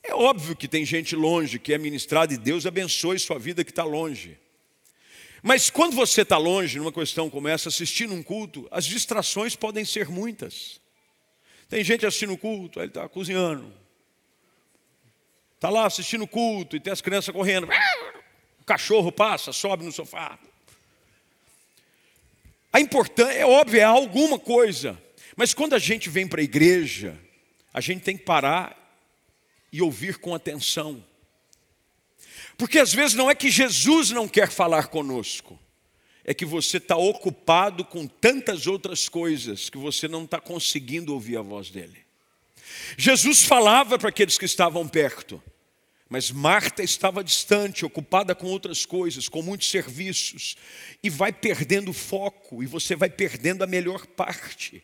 É 0.04 0.14
óbvio 0.14 0.56
que 0.56 0.68
tem 0.68 0.86
gente 0.86 1.16
longe 1.16 1.60
que 1.60 1.74
é 1.74 1.78
ministrada 1.78 2.34
e 2.34 2.38
Deus 2.38 2.66
abençoe 2.66 3.20
sua 3.20 3.40
vida 3.40 3.64
que 3.64 3.72
está 3.72 3.84
longe. 3.84 4.38
Mas 5.42 5.70
quando 5.70 5.96
você 5.96 6.22
está 6.22 6.38
longe, 6.38 6.78
numa 6.78 6.92
questão 6.92 7.30
como 7.30 7.48
essa, 7.48 7.70
assistindo 7.70 8.14
um 8.14 8.24
culto, 8.24 8.68
as 8.72 8.86
distrações 8.86 9.56
podem 9.56 9.84
ser 9.84 10.08
muitas. 10.10 10.80
Tem 11.68 11.84
gente 11.84 12.06
assistindo 12.06 12.34
o 12.34 12.38
culto, 12.38 12.80
ele 12.80 12.88
está 12.88 13.08
cozinhando. 13.10 13.74
Está 15.56 15.70
lá 15.70 15.86
assistindo 15.86 16.24
o 16.24 16.28
culto 16.28 16.76
e 16.76 16.80
tem 16.80 16.94
as 16.94 17.02
crianças 17.02 17.34
correndo. 17.34 17.68
O 18.60 18.64
cachorro 18.64 19.12
passa, 19.12 19.52
sobe 19.52 19.84
no 19.84 19.92
sofá. 19.92 20.38
A 22.72 22.80
importância, 22.80 23.34
é 23.34 23.46
óbvio, 23.46 23.80
é 23.80 23.84
alguma 23.84 24.38
coisa. 24.38 25.02
Mas 25.38 25.54
quando 25.54 25.76
a 25.76 25.80
gente 25.80 26.10
vem 26.10 26.28
para 26.28 26.42
a 26.42 26.44
igreja, 26.44 27.16
a 27.72 27.80
gente 27.80 28.02
tem 28.02 28.18
que 28.18 28.24
parar 28.24 28.76
e 29.72 29.84
ouvir 29.84 30.18
com 30.18 30.34
atenção. 30.34 31.06
Porque 32.58 32.80
às 32.80 32.92
vezes 32.92 33.16
não 33.16 33.30
é 33.30 33.36
que 33.36 33.52
Jesus 33.52 34.10
não 34.10 34.28
quer 34.28 34.50
falar 34.50 34.88
conosco, 34.88 35.58
é 36.26 36.34
que 36.34 36.44
você 36.44 36.78
está 36.78 36.98
ocupado 36.98 37.86
com 37.86 38.08
tantas 38.08 38.66
outras 38.66 39.08
coisas 39.08 39.70
que 39.70 39.78
você 39.78 40.08
não 40.08 40.24
está 40.24 40.42
conseguindo 40.42 41.14
ouvir 41.14 41.38
a 41.38 41.44
voz 41.44 41.70
dele. 41.70 42.04
Jesus 42.98 43.44
falava 43.44 44.00
para 44.00 44.10
aqueles 44.10 44.40
que 44.40 44.46
estavam 44.46 44.88
perto, 44.88 45.42
mas 46.10 46.32
Marta 46.32 46.82
estava 46.82 47.24
distante, 47.24 47.86
ocupada 47.86 48.34
com 48.34 48.48
outras 48.48 48.88
coisas, 48.88 49.30
com 49.30 49.44
muitos 49.44 49.70
serviços, 49.70 50.58
e 51.04 51.12
vai 51.12 51.32
perdendo 51.32 51.94
foco, 51.94 52.64
e 52.64 52.66
você 52.66 52.96
vai 52.96 53.10
perdendo 53.10 53.64
a 53.64 53.68
melhor 53.68 54.08
parte. 54.08 54.84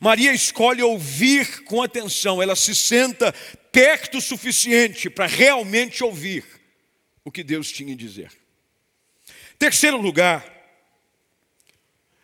Maria 0.00 0.32
escolhe 0.32 0.82
ouvir 0.82 1.64
com 1.64 1.82
atenção, 1.82 2.42
ela 2.42 2.54
se 2.56 2.74
senta 2.74 3.32
perto 3.72 4.18
o 4.18 4.22
suficiente 4.22 5.08
para 5.08 5.26
realmente 5.26 6.04
ouvir 6.04 6.44
o 7.24 7.30
que 7.30 7.42
Deus 7.42 7.70
tinha 7.70 7.94
a 7.94 7.96
dizer. 7.96 8.32
Terceiro 9.58 9.96
lugar, 9.96 10.58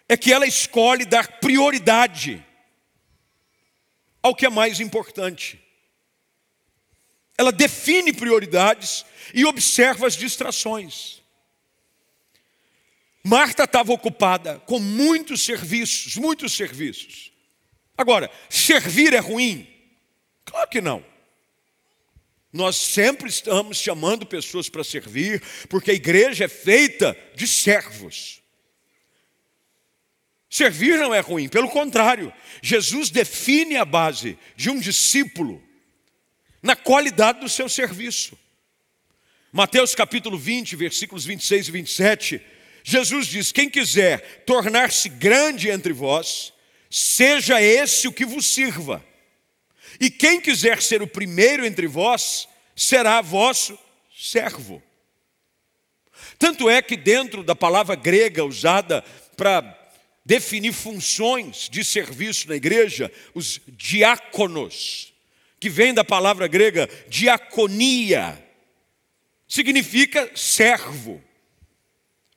é 0.09 0.16
que 0.16 0.33
ela 0.33 0.46
escolhe 0.46 1.05
dar 1.05 1.40
prioridade 1.40 2.44
ao 4.22 4.35
que 4.35 4.46
é 4.46 4.50
mais 4.50 4.81
importante. 4.81 5.61
Ela 7.37 7.50
define 7.50 8.12
prioridades 8.12 9.05
e 9.35 9.44
observa 9.44 10.07
as 10.07 10.14
distrações. 10.14 11.22
Marta 13.22 13.64
estava 13.64 13.92
ocupada 13.92 14.61
com 14.61 14.79
muitos 14.79 15.42
serviços, 15.42 16.16
muitos 16.16 16.53
serviços. 16.53 17.33
Agora, 17.96 18.30
servir 18.48 19.12
é 19.12 19.18
ruim? 19.18 19.68
Claro 20.44 20.68
que 20.68 20.80
não. 20.80 21.04
Nós 22.52 22.76
sempre 22.76 23.28
estamos 23.28 23.78
chamando 23.78 24.24
pessoas 24.24 24.68
para 24.68 24.85
servir, 24.85 25.42
porque 25.68 25.90
a 25.90 25.94
igreja 25.94 26.44
é 26.44 26.48
feita 26.48 27.16
de 27.35 27.48
servos. 27.48 28.40
Servir 30.48 30.96
não 30.98 31.12
é 31.12 31.18
ruim, 31.18 31.48
pelo 31.48 31.68
contrário, 31.68 32.33
Jesus 32.62 33.11
define 33.11 33.76
a 33.76 33.85
base 33.85 34.38
de 34.54 34.70
um 34.70 34.78
discípulo 34.78 35.61
na 36.62 36.76
qualidade 36.76 37.40
do 37.40 37.48
seu 37.48 37.68
serviço. 37.68 38.38
Mateus 39.52 39.94
capítulo 39.94 40.38
20, 40.38 40.76
versículos 40.76 41.24
26 41.24 41.68
e 41.68 41.70
27, 41.72 42.42
Jesus 42.85 43.26
diz: 43.26 43.50
Quem 43.50 43.68
quiser 43.68 44.44
tornar-se 44.44 45.09
grande 45.09 45.70
entre 45.70 45.92
vós, 45.92 46.53
seja 46.96 47.61
esse 47.61 48.07
o 48.07 48.12
que 48.12 48.24
vos 48.24 48.46
sirva. 48.46 49.04
E 49.98 50.09
quem 50.09 50.40
quiser 50.40 50.80
ser 50.80 51.02
o 51.02 51.09
primeiro 51.09 51.66
entre 51.66 51.88
vós, 51.88 52.48
será 52.76 53.20
vosso 53.20 53.76
servo. 54.16 54.80
Tanto 56.38 56.70
é 56.70 56.80
que, 56.80 56.96
dentro 56.96 57.42
da 57.42 57.57
palavra 57.57 57.96
grega 57.96 58.44
usada 58.44 59.02
para 59.37 59.76
definir 60.24 60.72
funções 60.72 61.68
de 61.68 61.85
serviço 61.85 62.48
na 62.48 62.54
igreja, 62.54 63.11
os 63.35 63.61
diáconos, 63.66 65.12
que 65.59 65.68
vem 65.68 65.92
da 65.92 66.04
palavra 66.04 66.46
grega 66.46 66.88
diaconia, 67.09 68.40
significa 69.48 70.30
servo. 70.37 71.20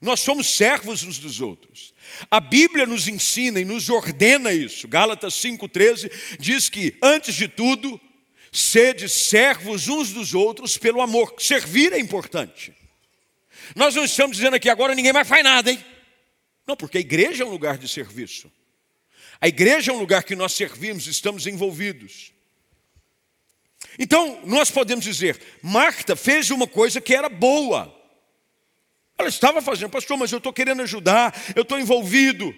Nós 0.00 0.20
somos 0.20 0.48
servos 0.54 1.02
uns 1.02 1.18
dos 1.18 1.40
outros. 1.40 1.92
A 2.30 2.38
Bíblia 2.38 2.86
nos 2.86 3.08
ensina 3.08 3.60
e 3.60 3.64
nos 3.64 3.90
ordena 3.90 4.52
isso. 4.52 4.86
Gálatas 4.86 5.34
5,13 5.34 6.38
diz 6.38 6.68
que, 6.68 6.96
antes 7.02 7.34
de 7.34 7.48
tudo, 7.48 8.00
sede 8.52 9.08
servos 9.08 9.88
uns 9.88 10.12
dos 10.12 10.34
outros 10.34 10.78
pelo 10.78 11.00
amor. 11.00 11.34
Servir 11.38 11.92
é 11.92 11.98
importante. 11.98 12.72
Nós 13.74 13.94
não 13.94 14.04
estamos 14.04 14.36
dizendo 14.36 14.54
aqui 14.54 14.70
agora 14.70 14.94
ninguém 14.94 15.12
mais 15.12 15.28
faz 15.28 15.42
nada, 15.42 15.70
hein? 15.70 15.84
Não, 16.66 16.76
porque 16.76 16.98
a 16.98 17.00
igreja 17.00 17.42
é 17.42 17.46
um 17.46 17.50
lugar 17.50 17.76
de 17.76 17.88
serviço. 17.88 18.50
A 19.40 19.48
igreja 19.48 19.90
é 19.90 19.94
um 19.94 19.98
lugar 19.98 20.22
que 20.22 20.36
nós 20.36 20.52
servimos, 20.52 21.06
estamos 21.06 21.46
envolvidos. 21.46 22.32
Então, 23.98 24.40
nós 24.44 24.70
podemos 24.70 25.04
dizer, 25.04 25.40
Marta 25.62 26.14
fez 26.14 26.50
uma 26.50 26.66
coisa 26.66 27.00
que 27.00 27.14
era 27.14 27.28
boa. 27.28 27.97
Ela 29.18 29.28
estava 29.28 29.60
fazendo, 29.60 29.90
pastor, 29.90 30.16
mas 30.16 30.30
eu 30.30 30.38
estou 30.38 30.52
querendo 30.52 30.82
ajudar, 30.82 31.34
eu 31.56 31.62
estou 31.62 31.78
envolvido. 31.78 32.54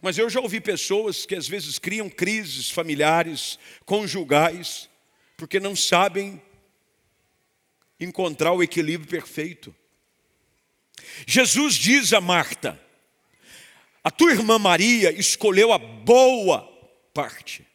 Mas 0.00 0.16
eu 0.16 0.30
já 0.30 0.40
ouvi 0.40 0.60
pessoas 0.60 1.26
que 1.26 1.34
às 1.34 1.48
vezes 1.48 1.78
criam 1.78 2.08
crises 2.08 2.70
familiares, 2.70 3.58
conjugais, 3.84 4.88
porque 5.36 5.58
não 5.58 5.74
sabem 5.74 6.40
encontrar 7.98 8.52
o 8.52 8.62
equilíbrio 8.62 9.10
perfeito. 9.10 9.74
Jesus 11.26 11.74
diz 11.74 12.12
a 12.12 12.20
Marta: 12.20 12.80
a 14.04 14.10
tua 14.10 14.30
irmã 14.30 14.58
Maria 14.58 15.10
escolheu 15.10 15.72
a 15.72 15.78
boa 15.78 16.62
parte. 17.12 17.66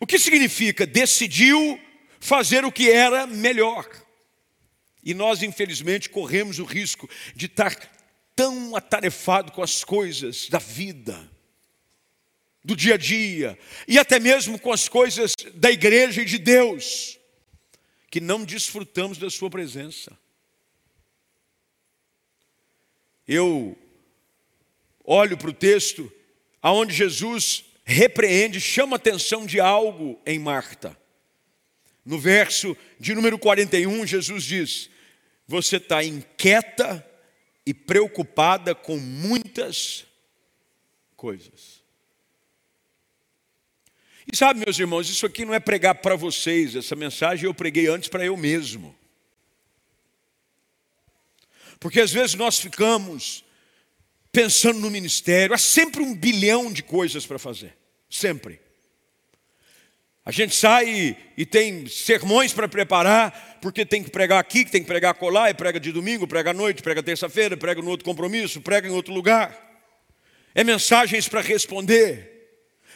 O 0.00 0.06
que 0.06 0.18
significa? 0.18 0.86
Decidiu 0.86 1.78
fazer 2.18 2.64
o 2.64 2.72
que 2.72 2.90
era 2.90 3.26
melhor. 3.26 3.86
E 5.04 5.12
nós, 5.12 5.42
infelizmente, 5.42 6.08
corremos 6.08 6.58
o 6.58 6.64
risco 6.64 7.08
de 7.36 7.46
estar 7.46 7.76
tão 8.34 8.74
atarefado 8.74 9.52
com 9.52 9.62
as 9.62 9.84
coisas 9.84 10.48
da 10.48 10.58
vida, 10.58 11.30
do 12.64 12.74
dia 12.74 12.94
a 12.94 12.96
dia, 12.96 13.58
e 13.86 13.98
até 13.98 14.18
mesmo 14.18 14.58
com 14.58 14.72
as 14.72 14.88
coisas 14.88 15.34
da 15.54 15.70
igreja 15.70 16.22
e 16.22 16.24
de 16.24 16.38
Deus, 16.38 17.18
que 18.10 18.20
não 18.20 18.44
desfrutamos 18.44 19.18
da 19.18 19.28
Sua 19.28 19.50
presença. 19.50 20.16
Eu 23.28 23.76
olho 25.04 25.36
para 25.36 25.50
o 25.50 25.54
texto 25.54 26.10
aonde 26.62 26.94
Jesus 26.94 27.64
repreende, 27.84 28.58
chama 28.58 28.96
atenção 28.96 29.44
de 29.44 29.60
algo 29.60 30.18
em 30.24 30.38
Marta. 30.38 30.98
No 32.04 32.18
verso 32.18 32.76
de 32.98 33.14
número 33.14 33.38
41, 33.38 34.06
Jesus 34.06 34.44
diz: 34.44 34.93
Você 35.46 35.76
está 35.76 36.02
inquieta 36.02 37.06
e 37.66 37.72
preocupada 37.72 38.74
com 38.74 38.96
muitas 38.96 40.06
coisas. 41.16 41.82
E 44.30 44.36
sabe, 44.36 44.60
meus 44.64 44.78
irmãos, 44.78 45.08
isso 45.08 45.26
aqui 45.26 45.44
não 45.44 45.54
é 45.54 45.60
pregar 45.60 45.96
para 45.96 46.16
vocês, 46.16 46.74
essa 46.74 46.96
mensagem 46.96 47.44
eu 47.44 47.54
preguei 47.54 47.88
antes 47.88 48.08
para 48.08 48.24
eu 48.24 48.36
mesmo. 48.36 48.96
Porque 51.78 52.00
às 52.00 52.10
vezes 52.10 52.34
nós 52.34 52.58
ficamos 52.58 53.44
pensando 54.32 54.80
no 54.80 54.90
ministério, 54.90 55.54
há 55.54 55.58
sempre 55.58 56.02
um 56.02 56.14
bilhão 56.14 56.72
de 56.72 56.82
coisas 56.82 57.26
para 57.26 57.38
fazer, 57.38 57.76
sempre. 58.08 58.63
A 60.26 60.30
gente 60.30 60.56
sai 60.56 61.14
e 61.36 61.44
tem 61.44 61.86
sermões 61.86 62.50
para 62.50 62.66
preparar, 62.66 63.58
porque 63.60 63.84
tem 63.84 64.02
que 64.02 64.10
pregar 64.10 64.38
aqui, 64.38 64.64
tem 64.64 64.80
que 64.80 64.86
pregar 64.86 65.12
colar, 65.14 65.50
e 65.50 65.54
prega 65.54 65.78
de 65.78 65.92
domingo, 65.92 66.26
prega 66.26 66.50
à 66.50 66.54
noite, 66.54 66.82
prega 66.82 67.02
terça-feira, 67.02 67.58
prega 67.58 67.82
no 67.82 67.90
outro 67.90 68.06
compromisso, 68.06 68.62
prega 68.62 68.88
em 68.88 68.90
outro 68.90 69.12
lugar. 69.12 69.54
É 70.54 70.64
mensagens 70.64 71.28
para 71.28 71.42
responder, 71.42 72.30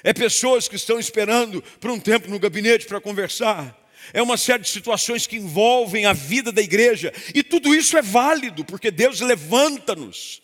é 0.03 0.15
pessoas 0.15 0.69
que 0.69 0.77
estão 0.77 0.99
esperando 0.99 1.63
por 1.79 1.91
um 1.91 2.01
tempo 2.01 2.31
no 2.31 2.39
gabinete 2.39 2.87
para 2.87 3.01
conversar. 3.01 3.77
É 4.15 4.23
uma 4.23 4.39
série 4.39 4.63
de 4.63 4.71
situações 4.71 5.27
que 5.27 5.37
envolvem 5.37 6.07
a 6.07 6.15
vida 6.15 6.51
da 6.51 6.63
igreja, 6.63 7.13
e 7.35 7.43
tudo 7.43 7.75
isso 7.75 7.99
é 7.99 8.01
válido, 8.01 8.65
porque 8.65 8.91
Deus 8.91 9.21
levanta-nos 9.21 10.41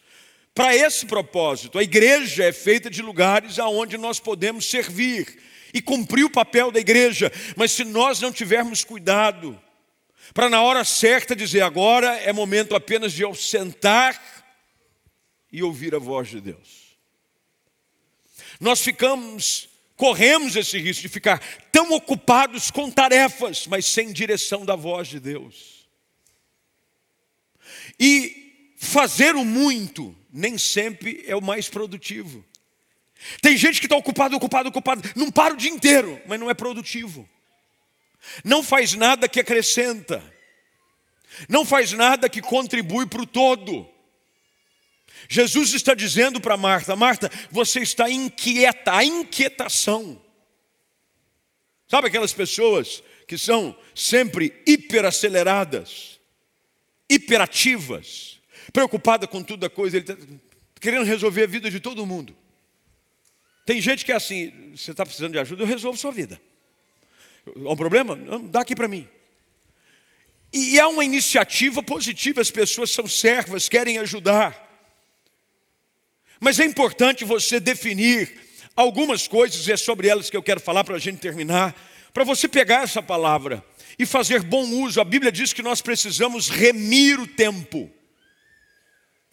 para 0.55 0.77
esse 0.77 1.07
propósito. 1.07 1.79
A 1.79 1.83
igreja 1.83 2.45
é 2.45 2.53
feita 2.53 2.91
de 2.91 3.01
lugares 3.01 3.59
aonde 3.59 3.97
nós 3.97 4.21
podemos 4.21 4.69
servir 4.69 5.54
e 5.75 5.83
cumprir 5.83 6.25
o 6.25 6.31
papel 6.31 6.71
da 6.71 6.79
igreja, 6.79 7.33
mas 7.57 7.73
se 7.73 7.85
nós 7.85 8.21
não 8.21 8.31
tivermos 8.31 8.85
cuidado, 8.85 9.61
para 10.33 10.49
na 10.49 10.63
hora 10.63 10.85
certa 10.85 11.35
dizer 11.35 11.63
agora 11.63 12.17
é 12.21 12.33
momento 12.33 12.77
apenas 12.77 13.13
de 13.13 13.23
eu 13.23 13.35
sentar 13.35 14.19
e 15.53 15.65
ouvir 15.65 15.93
a 15.93 15.99
voz 15.99 16.29
de 16.29 16.41
Deus. 16.41 16.97
Nós 18.61 18.81
ficamos, 18.81 19.69
corremos 19.97 20.55
esse 20.55 20.79
risco 20.79 21.03
de 21.03 21.09
ficar 21.09 21.41
tão 21.73 21.93
ocupados 21.93 22.71
com 22.71 22.89
tarefas, 22.89 23.67
mas 23.67 23.85
sem 23.85 24.13
direção 24.13 24.65
da 24.65 24.77
voz 24.77 25.09
de 25.09 25.19
Deus. 25.19 25.89
E 27.99 28.73
fazer 28.77 29.35
o 29.35 29.45
muito 29.45 30.17
nem 30.33 30.57
sempre 30.57 31.25
é 31.27 31.35
o 31.35 31.43
mais 31.43 31.69
produtivo. 31.69 32.45
Tem 33.41 33.57
gente 33.57 33.81
que 33.81 33.87
está 33.87 33.97
ocupado, 33.97 34.37
ocupado, 34.37 34.69
ocupado, 34.69 35.03
não 35.17 35.31
para 35.31 35.55
o 35.55 35.57
dia 35.57 35.71
inteiro, 35.71 36.21
mas 36.27 36.39
não 36.39 36.51
é 36.51 36.55
produtivo. 36.55 37.29
Não 38.45 38.63
faz 38.63 38.95
nada 38.95 39.29
que 39.29 39.41
acrescenta, 39.41 40.23
não 41.49 41.65
faz 41.65 41.93
nada 41.93 42.29
que 42.29 42.41
contribui 42.41 43.07
para 43.07 43.23
o 43.23 43.27
todo. 43.27 43.89
Jesus 45.29 45.73
está 45.75 45.95
dizendo 45.95 46.41
para 46.41 46.57
Marta: 46.57 46.97
Marta, 46.97 47.31
você 47.51 47.81
está 47.81 48.11
inquieta, 48.11 48.95
a 48.95 49.05
inquietação. 49.05 50.21
Sabe 51.87 52.09
aquelas 52.09 52.33
pessoas 52.33 53.03
que 53.27 53.39
são 53.39 53.77
sempre 53.95 54.63
hiperaceleradas, 54.67 56.19
hiperativas, 57.09 58.41
preocupada 58.73 59.27
com 59.27 59.43
tudo 59.43 59.65
a 59.65 59.71
coisa, 59.71 59.97
ele 59.97 60.11
está 60.11 60.17
querendo 60.81 61.05
resolver 61.05 61.45
a 61.45 61.47
vida 61.47 61.71
de 61.71 61.81
todo 61.81 62.07
mundo. 62.07 62.37
Tem 63.65 63.81
gente 63.81 64.05
que 64.05 64.13
é 64.13 64.17
assim, 64.17 64.73
você 64.77 64.91
está 64.91 65.05
precisando 65.05 65.33
de 65.33 65.39
ajuda, 65.39 65.63
eu 65.63 65.67
resolvo 65.67 65.99
sua 65.99 66.13
vida. 66.13 66.41
Há 67.47 67.73
um 67.73 67.77
problema? 67.77 68.15
Não, 68.15 68.47
dá 68.47 68.61
aqui 68.61 68.75
para 68.75 68.89
mim. 68.89 69.09
E 70.53 70.79
é 70.79 70.87
uma 70.87 71.05
iniciativa 71.05 71.83
positiva, 71.83 72.41
as 72.41 72.51
pessoas 72.51 72.91
são 72.91 73.09
servas, 73.09 73.69
querem 73.69 73.99
ajudar. 73.99 74.61
Mas 76.39 76.61
é 76.61 76.65
importante 76.65 77.25
você 77.25 77.59
definir 77.59 78.33
algumas 78.77 79.27
coisas, 79.27 79.67
e 79.67 79.73
é 79.73 79.77
sobre 79.77 80.09
elas 80.09 80.31
que 80.31 80.37
eu 80.37 80.43
quero 80.43 80.61
falar 80.61 80.85
para 80.85 80.97
a 80.97 80.99
gente 80.99 81.19
terminar, 81.19 81.75
para 82.13 82.25
você 82.25 82.47
pegar 82.47 82.83
essa 82.83 83.03
palavra 83.03 83.65
e 83.99 84.07
fazer 84.07 84.43
bom 84.43 84.65
uso. 84.83 85.01
A 85.01 85.05
Bíblia 85.05 85.33
diz 85.33 85.53
que 85.53 85.63
nós 85.63 85.81
precisamos 85.81 86.49
remir 86.49 87.19
o 87.19 87.27
tempo 87.27 87.91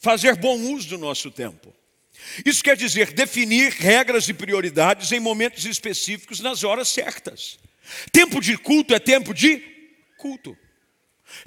fazer 0.01 0.35
bom 0.35 0.57
uso 0.73 0.89
do 0.89 0.97
nosso 0.97 1.29
tempo. 1.29 1.71
Isso 2.45 2.63
quer 2.63 2.77
dizer 2.77 3.13
definir 3.13 3.71
regras 3.71 4.27
e 4.29 4.33
prioridades 4.33 5.11
em 5.11 5.19
momentos 5.19 5.65
específicos, 5.65 6.39
nas 6.39 6.63
horas 6.63 6.89
certas. 6.89 7.59
Tempo 8.11 8.39
de 8.39 8.57
culto 8.57 8.93
é 8.93 8.99
tempo 8.99 9.33
de 9.33 9.61
culto. 10.17 10.57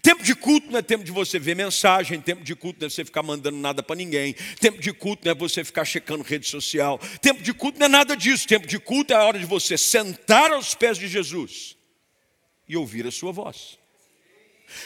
Tempo 0.02 0.22
de 0.22 0.34
culto 0.34 0.70
não 0.70 0.78
é 0.78 0.82
tempo 0.82 1.04
de 1.04 1.12
você 1.12 1.38
ver 1.38 1.54
mensagem, 1.54 2.20
tempo 2.20 2.42
de 2.42 2.54
culto 2.54 2.80
não 2.80 2.86
é 2.86 2.90
você 2.90 3.04
ficar 3.04 3.22
mandando 3.22 3.58
nada 3.58 3.82
para 3.82 3.96
ninguém, 3.96 4.34
tempo 4.58 4.80
de 4.80 4.92
culto 4.92 5.24
não 5.24 5.32
é 5.32 5.34
você 5.34 5.62
ficar 5.62 5.84
checando 5.84 6.22
rede 6.22 6.48
social, 6.48 6.98
tempo 7.20 7.42
de 7.42 7.52
culto 7.52 7.78
não 7.78 7.86
é 7.86 7.88
nada 7.88 8.16
disso, 8.16 8.48
tempo 8.48 8.66
de 8.66 8.78
culto 8.78 9.12
é 9.12 9.16
a 9.16 9.22
hora 9.22 9.38
de 9.38 9.44
você 9.44 9.76
sentar 9.76 10.52
aos 10.52 10.74
pés 10.74 10.96
de 10.98 11.06
Jesus 11.06 11.76
e 12.66 12.76
ouvir 12.76 13.06
a 13.06 13.10
sua 13.10 13.30
voz. 13.30 13.78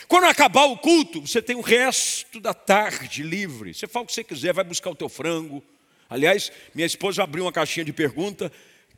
Quando 0.07 0.25
acabar 0.25 0.65
o 0.65 0.77
culto, 0.77 1.21
você 1.21 1.41
tem 1.41 1.57
o 1.57 1.61
resto 1.61 2.41
da 2.41 2.53
tarde 2.53 3.23
livre. 3.23 3.75
Você 3.75 3.87
fala 3.87 4.05
o 4.05 4.07
que 4.07 4.13
você 4.13 4.25
quiser, 4.25 4.53
vai 4.53 4.65
buscar 4.65 4.91
o 4.91 4.95
teu 4.95 5.09
frango, 5.09 5.63
Aliás, 6.11 6.51
minha 6.75 6.87
esposa 6.87 7.23
abriu 7.23 7.45
uma 7.45 7.53
caixinha 7.53 7.85
de 7.85 7.93
pergunta. 7.93 8.51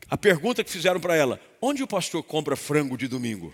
A 0.09 0.17
pergunta 0.17 0.63
que 0.63 0.71
fizeram 0.71 1.01
para 1.01 1.17
ela: 1.17 1.41
onde 1.61 1.83
o 1.83 1.87
pastor 1.87 2.23
compra 2.23 2.55
frango 2.55 2.97
de 2.97 3.09
domingo? 3.09 3.53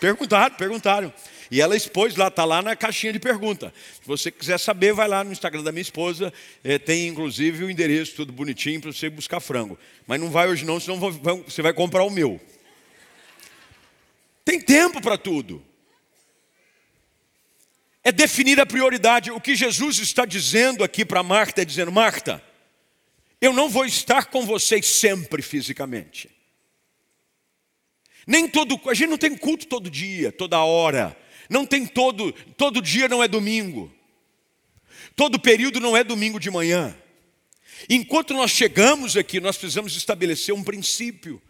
Perguntaram, 0.00 0.54
perguntaram. 0.56 1.12
E 1.50 1.60
ela 1.60 1.76
expôs 1.76 2.16
lá, 2.16 2.28
está 2.28 2.44
lá 2.44 2.60
na 2.60 2.74
caixinha 2.74 3.12
de 3.12 3.20
pergunta. 3.20 3.72
Se 4.02 4.06
você 4.06 4.30
quiser 4.30 4.58
saber, 4.58 4.92
vai 4.92 5.06
lá 5.06 5.22
no 5.22 5.30
Instagram 5.30 5.62
da 5.62 5.70
minha 5.70 5.82
esposa. 5.82 6.32
É, 6.64 6.78
tem 6.78 7.06
inclusive 7.06 7.64
o 7.64 7.70
endereço 7.70 8.16
tudo 8.16 8.32
bonitinho 8.32 8.80
para 8.80 8.92
você 8.92 9.08
buscar 9.08 9.40
frango. 9.40 9.78
Mas 10.06 10.20
não 10.20 10.30
vai 10.30 10.48
hoje 10.48 10.64
não, 10.64 10.80
senão 10.80 10.98
você 10.98 11.62
vai 11.62 11.72
comprar 11.72 12.02
o 12.02 12.10
meu. 12.10 12.40
Tem 14.44 14.60
tempo 14.60 15.00
para 15.00 15.16
tudo. 15.16 15.62
É 18.04 18.12
definir 18.12 18.60
a 18.60 18.66
prioridade. 18.66 19.32
O 19.32 19.40
que 19.40 19.56
Jesus 19.56 19.98
está 19.98 20.26
dizendo 20.26 20.84
aqui 20.84 21.04
para 21.04 21.22
Marta 21.22 21.62
é 21.62 21.64
dizendo: 21.64 21.90
Marta, 21.90 22.44
eu 23.40 23.52
não 23.52 23.68
vou 23.68 23.86
estar 23.86 24.26
com 24.26 24.44
vocês 24.44 24.86
sempre 24.86 25.40
fisicamente. 25.40 26.30
Nem 28.26 28.48
todo, 28.48 28.80
a 28.88 28.94
gente 28.94 29.10
não 29.10 29.18
tem 29.18 29.36
culto 29.36 29.66
todo 29.66 29.90
dia, 29.90 30.30
toda 30.30 30.60
hora. 30.60 31.16
Não 31.48 31.66
tem 31.66 31.86
todo, 31.86 32.32
todo 32.56 32.80
dia 32.80 33.08
não 33.08 33.22
é 33.22 33.28
domingo. 33.28 33.92
Todo 35.16 35.38
período 35.38 35.80
não 35.80 35.96
é 35.96 36.02
domingo 36.02 36.40
de 36.40 36.50
manhã. 36.50 36.96
Enquanto 37.88 38.32
nós 38.34 38.50
chegamos 38.50 39.16
aqui, 39.16 39.40
nós 39.40 39.56
precisamos 39.56 39.96
estabelecer 39.96 40.54
um 40.54 40.64
princípio. 40.64 41.40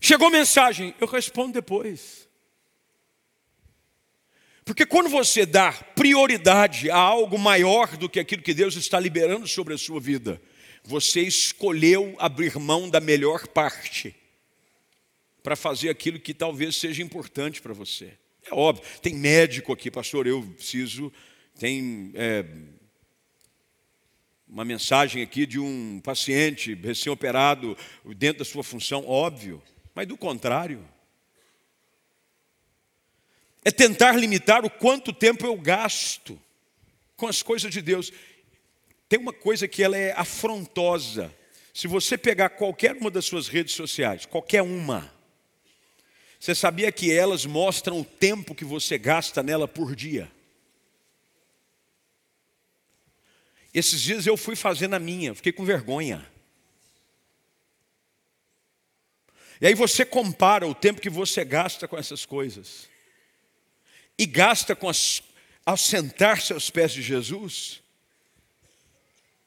Chegou 0.00 0.30
mensagem, 0.30 0.94
eu 1.00 1.06
respondo 1.06 1.52
depois. 1.52 2.28
Porque 4.70 4.86
quando 4.86 5.08
você 5.08 5.44
dá 5.44 5.72
prioridade 5.72 6.92
a 6.92 6.96
algo 6.96 7.36
maior 7.36 7.96
do 7.96 8.08
que 8.08 8.20
aquilo 8.20 8.40
que 8.40 8.54
Deus 8.54 8.76
está 8.76 9.00
liberando 9.00 9.48
sobre 9.48 9.74
a 9.74 9.78
sua 9.78 9.98
vida, 9.98 10.40
você 10.84 11.22
escolheu 11.22 12.14
abrir 12.20 12.56
mão 12.56 12.88
da 12.88 13.00
melhor 13.00 13.48
parte 13.48 14.14
para 15.42 15.56
fazer 15.56 15.88
aquilo 15.88 16.20
que 16.20 16.32
talvez 16.32 16.76
seja 16.76 17.02
importante 17.02 17.60
para 17.60 17.74
você. 17.74 18.12
É 18.48 18.54
óbvio, 18.54 18.84
tem 19.02 19.12
médico 19.12 19.72
aqui, 19.72 19.90
pastor, 19.90 20.28
eu 20.28 20.40
preciso, 20.56 21.12
tem 21.58 22.12
é, 22.14 22.44
uma 24.46 24.64
mensagem 24.64 25.20
aqui 25.20 25.46
de 25.46 25.58
um 25.58 26.00
paciente 26.00 26.74
recém-operado 26.74 27.76
dentro 28.16 28.38
da 28.38 28.44
sua 28.44 28.62
função, 28.62 29.04
óbvio, 29.04 29.60
mas 29.96 30.06
do 30.06 30.16
contrário. 30.16 30.80
É 33.64 33.70
tentar 33.70 34.12
limitar 34.12 34.64
o 34.64 34.70
quanto 34.70 35.12
tempo 35.12 35.46
eu 35.46 35.56
gasto 35.56 36.40
com 37.16 37.26
as 37.26 37.42
coisas 37.42 37.70
de 37.70 37.82
Deus. 37.82 38.10
Tem 39.08 39.18
uma 39.18 39.32
coisa 39.32 39.68
que 39.68 39.82
ela 39.82 39.96
é 39.96 40.12
afrontosa. 40.12 41.34
Se 41.74 41.86
você 41.86 42.16
pegar 42.16 42.50
qualquer 42.50 42.96
uma 42.96 43.10
das 43.10 43.26
suas 43.26 43.48
redes 43.48 43.74
sociais, 43.74 44.24
qualquer 44.24 44.62
uma, 44.62 45.12
você 46.38 46.54
sabia 46.54 46.90
que 46.90 47.12
elas 47.12 47.44
mostram 47.44 48.00
o 48.00 48.04
tempo 48.04 48.54
que 48.54 48.64
você 48.64 48.96
gasta 48.96 49.42
nela 49.42 49.68
por 49.68 49.94
dia? 49.94 50.30
Esses 53.74 54.00
dias 54.00 54.26
eu 54.26 54.36
fui 54.36 54.56
fazer 54.56 54.88
na 54.88 54.98
minha, 54.98 55.34
fiquei 55.34 55.52
com 55.52 55.64
vergonha. 55.64 56.26
E 59.60 59.66
aí 59.66 59.74
você 59.74 60.04
compara 60.04 60.66
o 60.66 60.74
tempo 60.74 61.00
que 61.00 61.10
você 61.10 61.44
gasta 61.44 61.86
com 61.86 61.96
essas 61.98 62.24
coisas 62.24 62.88
e 64.20 64.26
gasta 64.26 64.76
com 64.76 64.86
as, 64.86 65.22
ao 65.64 65.78
sentar-se 65.78 66.52
aos 66.52 66.68
pés 66.68 66.92
de 66.92 67.00
Jesus. 67.00 67.80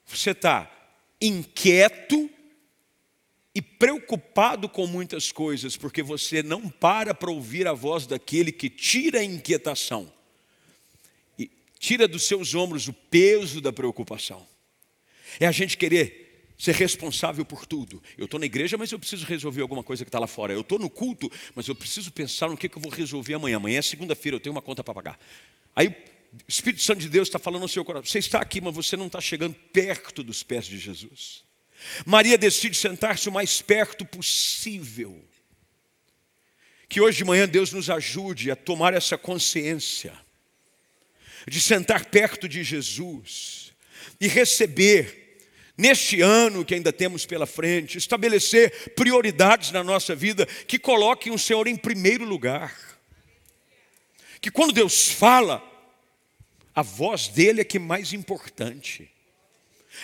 Você 0.03 0.31
está 0.31 0.67
inquieto 1.21 2.27
e 3.53 3.61
preocupado 3.61 4.67
com 4.67 4.87
muitas 4.87 5.31
coisas, 5.31 5.77
porque 5.77 6.01
você 6.01 6.41
não 6.41 6.67
para 6.67 7.13
para 7.13 7.29
ouvir 7.29 7.67
a 7.67 7.73
voz 7.73 8.07
daquele 8.07 8.51
que 8.51 8.67
tira 8.67 9.19
a 9.19 9.23
inquietação 9.23 10.11
e 11.37 11.51
tira 11.77 12.07
dos 12.07 12.23
seus 12.23 12.55
ombros 12.55 12.87
o 12.87 12.93
peso 12.93 13.61
da 13.61 13.71
preocupação. 13.71 14.43
É 15.39 15.45
a 15.45 15.51
gente 15.51 15.77
querer 15.77 16.22
ser 16.63 16.75
responsável 16.75 17.43
por 17.43 17.65
tudo. 17.65 18.01
Eu 18.17 18.23
estou 18.23 18.39
na 18.39 18.45
igreja, 18.45 18.77
mas 18.77 18.89
eu 18.89 18.97
preciso 18.97 19.25
resolver 19.25 19.61
alguma 19.61 19.83
coisa 19.83 20.05
que 20.05 20.07
está 20.07 20.17
lá 20.17 20.27
fora. 20.27 20.53
Eu 20.53 20.61
estou 20.61 20.79
no 20.79 20.89
culto, 20.89 21.29
mas 21.53 21.67
eu 21.67 21.75
preciso 21.75 22.09
pensar 22.09 22.47
no 22.47 22.55
que, 22.55 22.69
que 22.69 22.77
eu 22.77 22.81
vou 22.81 22.89
resolver 22.89 23.33
amanhã. 23.33 23.57
Amanhã 23.57 23.79
é 23.79 23.81
segunda-feira, 23.81 24.37
eu 24.37 24.39
tenho 24.39 24.55
uma 24.55 24.61
conta 24.61 24.81
para 24.81 24.93
pagar. 24.93 25.19
Aí 25.75 25.89
o 25.89 25.95
Espírito 26.47 26.81
Santo 26.81 27.01
de 27.01 27.09
Deus 27.09 27.27
está 27.27 27.37
falando 27.37 27.63
no 27.63 27.67
seu 27.67 27.83
coração. 27.83 28.09
Você 28.09 28.19
está 28.19 28.39
aqui, 28.39 28.61
mas 28.61 28.73
você 28.73 28.95
não 28.95 29.07
está 29.07 29.19
chegando 29.19 29.53
perto 29.73 30.23
dos 30.23 30.41
pés 30.41 30.65
de 30.65 30.77
Jesus. 30.77 31.43
Maria 32.05 32.37
decide 32.37 32.77
sentar-se 32.77 33.27
o 33.27 33.31
mais 33.33 33.61
perto 33.61 34.05
possível. 34.05 35.21
Que 36.87 37.01
hoje 37.01 37.17
de 37.17 37.25
manhã 37.25 37.45
Deus 37.45 37.73
nos 37.73 37.89
ajude 37.89 38.49
a 38.49 38.55
tomar 38.55 38.93
essa 38.93 39.17
consciência, 39.17 40.13
de 41.45 41.59
sentar 41.59 42.05
perto 42.05 42.47
de 42.47 42.63
Jesus 42.63 43.73
e 44.17 44.29
receber, 44.29 45.22
neste 45.83 46.21
ano 46.21 46.63
que 46.63 46.73
ainda 46.73 46.93
temos 46.93 47.25
pela 47.25 47.45
frente, 47.45 47.97
estabelecer 47.97 48.93
prioridades 48.95 49.69
na 49.71 49.83
nossa 49.83 50.15
vida 50.15 50.45
que 50.45 50.79
coloquem 50.79 51.33
o 51.33 51.37
Senhor 51.37 51.67
em 51.67 51.75
primeiro 51.75 52.23
lugar. 52.23 52.73
Que 54.39 54.49
quando 54.49 54.71
Deus 54.71 55.09
fala, 55.09 55.61
a 56.73 56.81
voz 56.81 57.27
dele 57.27 57.59
é 57.59 57.63
que 57.65 57.75
é 57.75 57.81
mais 57.81 58.13
importante. 58.13 59.11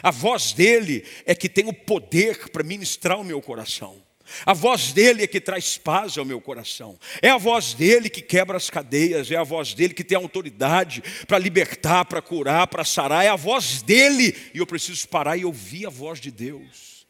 A 0.03 0.11
voz 0.11 0.51
dele 0.51 1.05
é 1.25 1.33
que 1.33 1.47
tem 1.47 1.65
o 1.69 1.73
poder 1.73 2.49
para 2.49 2.61
ministrar 2.61 3.17
o 3.17 3.23
meu 3.23 3.41
coração. 3.41 4.03
A 4.45 4.53
voz 4.53 4.91
dele 4.93 5.23
é 5.23 5.27
que 5.27 5.41
traz 5.41 5.77
paz 5.77 6.17
ao 6.17 6.25
meu 6.25 6.39
coração. 6.41 6.99
É 7.21 7.29
a 7.29 7.37
voz 7.37 7.73
dele 7.73 8.09
que 8.09 8.21
quebra 8.21 8.57
as 8.57 8.69
cadeias. 8.69 9.31
É 9.31 9.35
a 9.35 9.43
voz 9.43 9.73
dele 9.73 9.93
que 9.93 10.03
tem 10.03 10.17
autoridade 10.17 11.03
para 11.27 11.37
libertar, 11.37 12.05
para 12.05 12.21
curar, 12.21 12.67
para 12.67 12.83
sarar. 12.83 13.25
É 13.25 13.29
a 13.29 13.35
voz 13.35 13.81
dele. 13.81 14.35
E 14.53 14.59
eu 14.59 14.67
preciso 14.67 15.07
parar 15.07 15.37
e 15.37 15.45
ouvir 15.45 15.85
a 15.85 15.89
voz 15.89 16.19
de 16.19 16.31
Deus. 16.31 17.05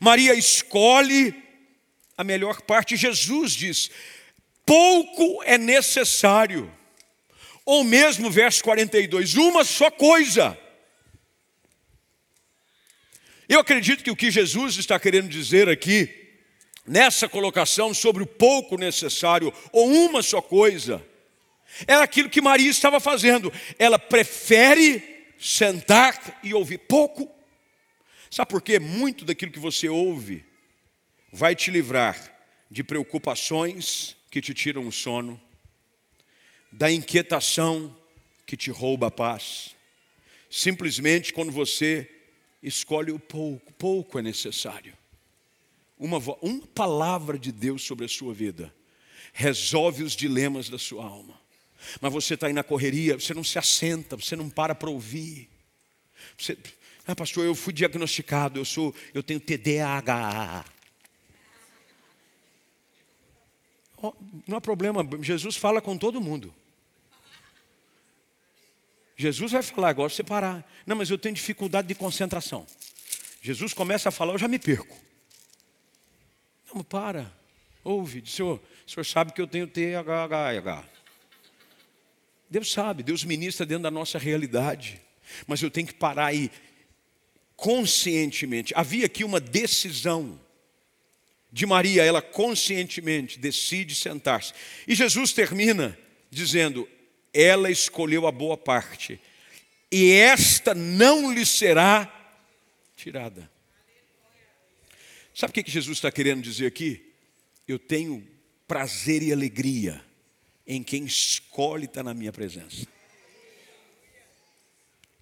Maria 0.00 0.34
escolhe 0.34 1.34
a 2.16 2.24
melhor 2.24 2.62
parte. 2.62 2.96
Jesus 2.96 3.52
diz: 3.52 3.90
pouco 4.64 5.42
é 5.44 5.58
necessário. 5.58 6.72
Ou 7.64 7.82
mesmo, 7.82 8.30
verso 8.30 8.62
42, 8.62 9.36
uma 9.36 9.64
só 9.64 9.90
coisa 9.90 10.58
eu 13.48 13.60
acredito 13.60 14.02
que 14.02 14.10
o 14.10 14.16
que 14.16 14.30
Jesus 14.30 14.76
está 14.76 14.98
querendo 14.98 15.28
dizer 15.28 15.68
aqui, 15.68 16.08
nessa 16.86 17.28
colocação 17.28 17.92
sobre 17.92 18.22
o 18.22 18.26
pouco 18.26 18.76
necessário 18.76 19.52
ou 19.72 19.88
uma 19.88 20.22
só 20.22 20.40
coisa, 20.40 21.04
é 21.86 21.94
aquilo 21.94 22.30
que 22.30 22.40
Maria 22.40 22.70
estava 22.70 23.00
fazendo. 23.00 23.52
Ela 23.78 23.98
prefere 23.98 25.32
sentar 25.38 26.40
e 26.42 26.54
ouvir 26.54 26.78
pouco. 26.78 27.30
Sabe 28.30 28.50
por 28.50 28.62
quê? 28.62 28.78
Muito 28.78 29.24
daquilo 29.24 29.52
que 29.52 29.58
você 29.58 29.88
ouve 29.88 30.44
vai 31.32 31.54
te 31.54 31.70
livrar 31.70 32.32
de 32.70 32.82
preocupações 32.82 34.16
que 34.30 34.40
te 34.40 34.54
tiram 34.54 34.86
o 34.86 34.92
sono, 34.92 35.40
da 36.72 36.90
inquietação 36.90 37.94
que 38.46 38.56
te 38.56 38.70
rouba 38.70 39.08
a 39.08 39.10
paz. 39.10 39.74
Simplesmente 40.50 41.32
quando 41.32 41.52
você 41.52 42.08
escolhe 42.64 43.12
o 43.12 43.18
pouco, 43.18 43.72
pouco 43.74 44.18
é 44.18 44.22
necessário. 44.22 44.94
Uma, 45.98 46.18
uma 46.40 46.66
palavra 46.68 47.38
de 47.38 47.52
Deus 47.52 47.84
sobre 47.84 48.06
a 48.06 48.08
sua 48.08 48.32
vida 48.32 48.74
resolve 49.32 50.02
os 50.02 50.16
dilemas 50.16 50.68
da 50.68 50.78
sua 50.78 51.04
alma. 51.04 51.38
Mas 52.00 52.12
você 52.12 52.34
está 52.34 52.46
aí 52.46 52.52
na 52.52 52.64
correria, 52.64 53.14
você 53.14 53.34
não 53.34 53.44
se 53.44 53.58
assenta, 53.58 54.16
você 54.16 54.34
não 54.34 54.48
para 54.48 54.74
para 54.74 54.90
ouvir. 54.90 55.48
Você, 56.38 56.56
ah, 57.06 57.14
pastor, 57.14 57.44
eu 57.44 57.54
fui 57.54 57.72
diagnosticado, 57.72 58.58
eu 58.58 58.64
sou, 58.64 58.94
eu 59.12 59.22
tenho 59.22 59.38
TDAH. 59.38 60.64
Oh, 64.02 64.14
não 64.46 64.56
há 64.56 64.60
problema, 64.60 65.06
Jesus 65.20 65.56
fala 65.56 65.82
com 65.82 65.98
todo 65.98 66.20
mundo. 66.20 66.54
Jesus 69.16 69.52
vai 69.52 69.62
falar 69.62 69.88
agora, 69.90 70.08
você 70.08 70.24
parar. 70.24 70.68
Não, 70.86 70.96
mas 70.96 71.10
eu 71.10 71.18
tenho 71.18 71.34
dificuldade 71.34 71.86
de 71.86 71.94
concentração. 71.94 72.66
Jesus 73.40 73.72
começa 73.72 74.08
a 74.08 74.12
falar, 74.12 74.32
eu 74.34 74.38
já 74.38 74.48
me 74.48 74.58
perco. 74.58 74.96
Não, 76.74 76.82
para. 76.82 77.32
Ouve, 77.84 78.22
Senhor, 78.26 78.60
o 78.86 78.90
senhor 78.90 79.04
sabe 79.04 79.32
que 79.32 79.40
eu 79.40 79.46
tenho 79.46 79.66
THH. 79.66 80.84
Deus 82.48 82.72
sabe, 82.72 83.02
Deus 83.02 83.24
ministra 83.24 83.66
dentro 83.66 83.84
da 83.84 83.90
nossa 83.90 84.18
realidade. 84.18 85.00
Mas 85.46 85.62
eu 85.62 85.70
tenho 85.70 85.86
que 85.86 85.94
parar 85.94 86.26
aí 86.26 86.50
conscientemente. 87.56 88.72
Havia 88.76 89.06
aqui 89.06 89.24
uma 89.24 89.40
decisão 89.40 90.40
de 91.52 91.66
Maria, 91.66 92.04
ela 92.04 92.20
conscientemente 92.20 93.38
decide 93.38 93.94
sentar-se. 93.94 94.52
E 94.88 94.94
Jesus 94.94 95.32
termina 95.32 95.96
dizendo: 96.30 96.88
ela 97.34 97.70
escolheu 97.70 98.26
a 98.26 98.32
boa 98.32 98.56
parte. 98.56 99.20
e 99.90 100.12
esta 100.12 100.74
não 100.74 101.32
lhe 101.32 101.44
será 101.44 102.10
tirada. 102.96 103.50
Sabe 105.34 105.50
o 105.50 105.64
que 105.64 105.70
Jesus 105.70 105.98
está 105.98 106.10
querendo 106.10 106.42
dizer 106.42 106.66
aqui? 106.66 107.12
Eu 107.66 107.78
tenho 107.78 108.26
prazer 108.66 109.22
e 109.22 109.32
alegria 109.32 110.02
em 110.66 110.82
quem 110.82 111.04
escolhe 111.04 111.84
estar 111.84 112.02
na 112.02 112.14
minha 112.14 112.32
presença. 112.32 112.86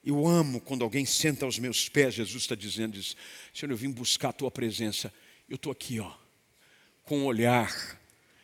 Eu 0.04 0.26
amo 0.26 0.60
quando 0.60 0.82
alguém 0.82 1.06
senta 1.06 1.44
aos 1.44 1.58
meus 1.58 1.88
pés, 1.88 2.14
Jesus 2.14 2.42
está 2.42 2.54
dizendo, 2.54 2.98
diz, 2.98 3.16
Senhor, 3.54 3.70
eu 3.70 3.76
vim 3.76 3.90
buscar 3.90 4.30
a 4.30 4.32
tua 4.32 4.50
presença. 4.50 5.12
Eu 5.48 5.56
estou 5.56 5.70
aqui, 5.70 6.00
ó, 6.00 6.12
com 7.04 7.20
um 7.20 7.24
olhar. 7.24 8.00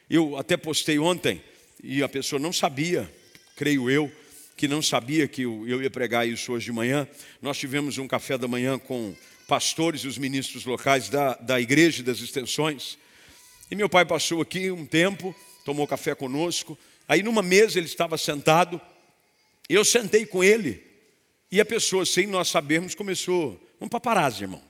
Eu 0.08 0.36
até 0.36 0.56
postei 0.56 0.98
ontem, 0.98 1.42
e 1.82 2.02
a 2.02 2.08
pessoa 2.08 2.38
não 2.38 2.52
sabia, 2.52 3.12
creio 3.58 3.90
eu, 3.90 4.10
que 4.56 4.68
não 4.68 4.80
sabia 4.80 5.26
que 5.26 5.42
eu, 5.42 5.82
ia 5.82 5.90
pregar 5.90 6.28
isso 6.28 6.52
hoje 6.52 6.66
de 6.66 6.72
manhã. 6.72 7.08
Nós 7.42 7.58
tivemos 7.58 7.98
um 7.98 8.06
café 8.06 8.38
da 8.38 8.46
manhã 8.46 8.78
com 8.78 9.16
pastores 9.48 10.02
e 10.02 10.06
os 10.06 10.16
ministros 10.16 10.64
locais 10.64 11.08
da, 11.08 11.34
da 11.34 11.60
igreja 11.60 12.00
e 12.00 12.04
das 12.04 12.20
extensões. 12.20 12.96
E 13.68 13.74
meu 13.74 13.88
pai 13.88 14.04
passou 14.04 14.40
aqui 14.40 14.70
um 14.70 14.86
tempo, 14.86 15.34
tomou 15.64 15.88
café 15.88 16.14
conosco. 16.14 16.78
Aí 17.08 17.20
numa 17.20 17.42
mesa 17.42 17.80
ele 17.80 17.86
estava 17.86 18.16
sentado, 18.16 18.80
eu 19.68 19.84
sentei 19.84 20.24
com 20.24 20.44
ele. 20.44 20.80
E 21.50 21.60
a 21.60 21.64
pessoa, 21.64 22.06
sem 22.06 22.28
nós 22.28 22.46
sabermos, 22.46 22.94
começou, 22.94 23.60
um 23.80 23.88
paparazzi, 23.88 24.44
irmão. 24.44 24.62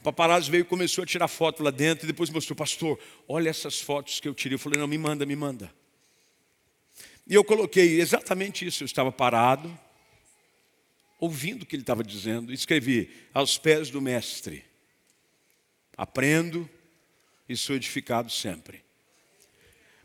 O 0.00 0.04
paparazzi 0.04 0.50
veio 0.50 0.62
e 0.62 0.64
começou 0.64 1.04
a 1.04 1.06
tirar 1.06 1.28
foto 1.28 1.62
lá 1.62 1.70
dentro 1.70 2.06
e 2.06 2.06
depois 2.06 2.30
mostrou, 2.30 2.56
pastor, 2.56 2.98
olha 3.28 3.50
essas 3.50 3.82
fotos 3.82 4.18
que 4.18 4.26
eu 4.26 4.32
tirei. 4.32 4.54
Eu 4.54 4.58
falei, 4.58 4.80
não, 4.80 4.86
me 4.88 4.96
manda, 4.96 5.26
me 5.26 5.36
manda. 5.36 5.70
E 7.30 7.34
eu 7.34 7.44
coloquei 7.44 8.00
exatamente 8.00 8.66
isso. 8.66 8.82
Eu 8.82 8.86
estava 8.86 9.12
parado, 9.12 9.78
ouvindo 11.16 11.62
o 11.62 11.66
que 11.66 11.76
ele 11.76 11.84
estava 11.84 12.02
dizendo, 12.02 12.52
escrevi, 12.52 13.08
aos 13.32 13.56
pés 13.56 13.88
do 13.88 14.00
mestre. 14.00 14.64
Aprendo 15.96 16.68
e 17.48 17.56
sou 17.56 17.76
edificado 17.76 18.28
sempre. 18.30 18.82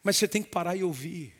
Mas 0.03 0.17
você 0.17 0.27
tem 0.27 0.43
que 0.43 0.51
parar 0.51 0.75
e 0.75 0.83
ouvir. 0.83 1.33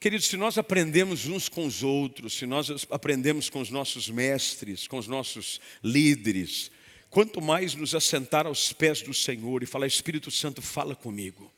Queridos, 0.00 0.26
se 0.26 0.38
nós 0.38 0.56
aprendemos 0.56 1.26
uns 1.26 1.46
com 1.46 1.66
os 1.66 1.82
outros, 1.82 2.32
se 2.32 2.46
nós 2.46 2.86
aprendemos 2.90 3.50
com 3.50 3.60
os 3.60 3.68
nossos 3.68 4.08
mestres, 4.08 4.88
com 4.88 4.96
os 4.96 5.06
nossos 5.06 5.60
líderes, 5.82 6.70
quanto 7.10 7.42
mais 7.42 7.74
nos 7.74 7.94
assentar 7.94 8.46
aos 8.46 8.72
pés 8.72 9.02
do 9.02 9.12
Senhor 9.12 9.62
e 9.62 9.66
falar, 9.66 9.86
Espírito 9.86 10.30
Santo, 10.30 10.62
fala 10.62 10.96
comigo. 10.96 11.53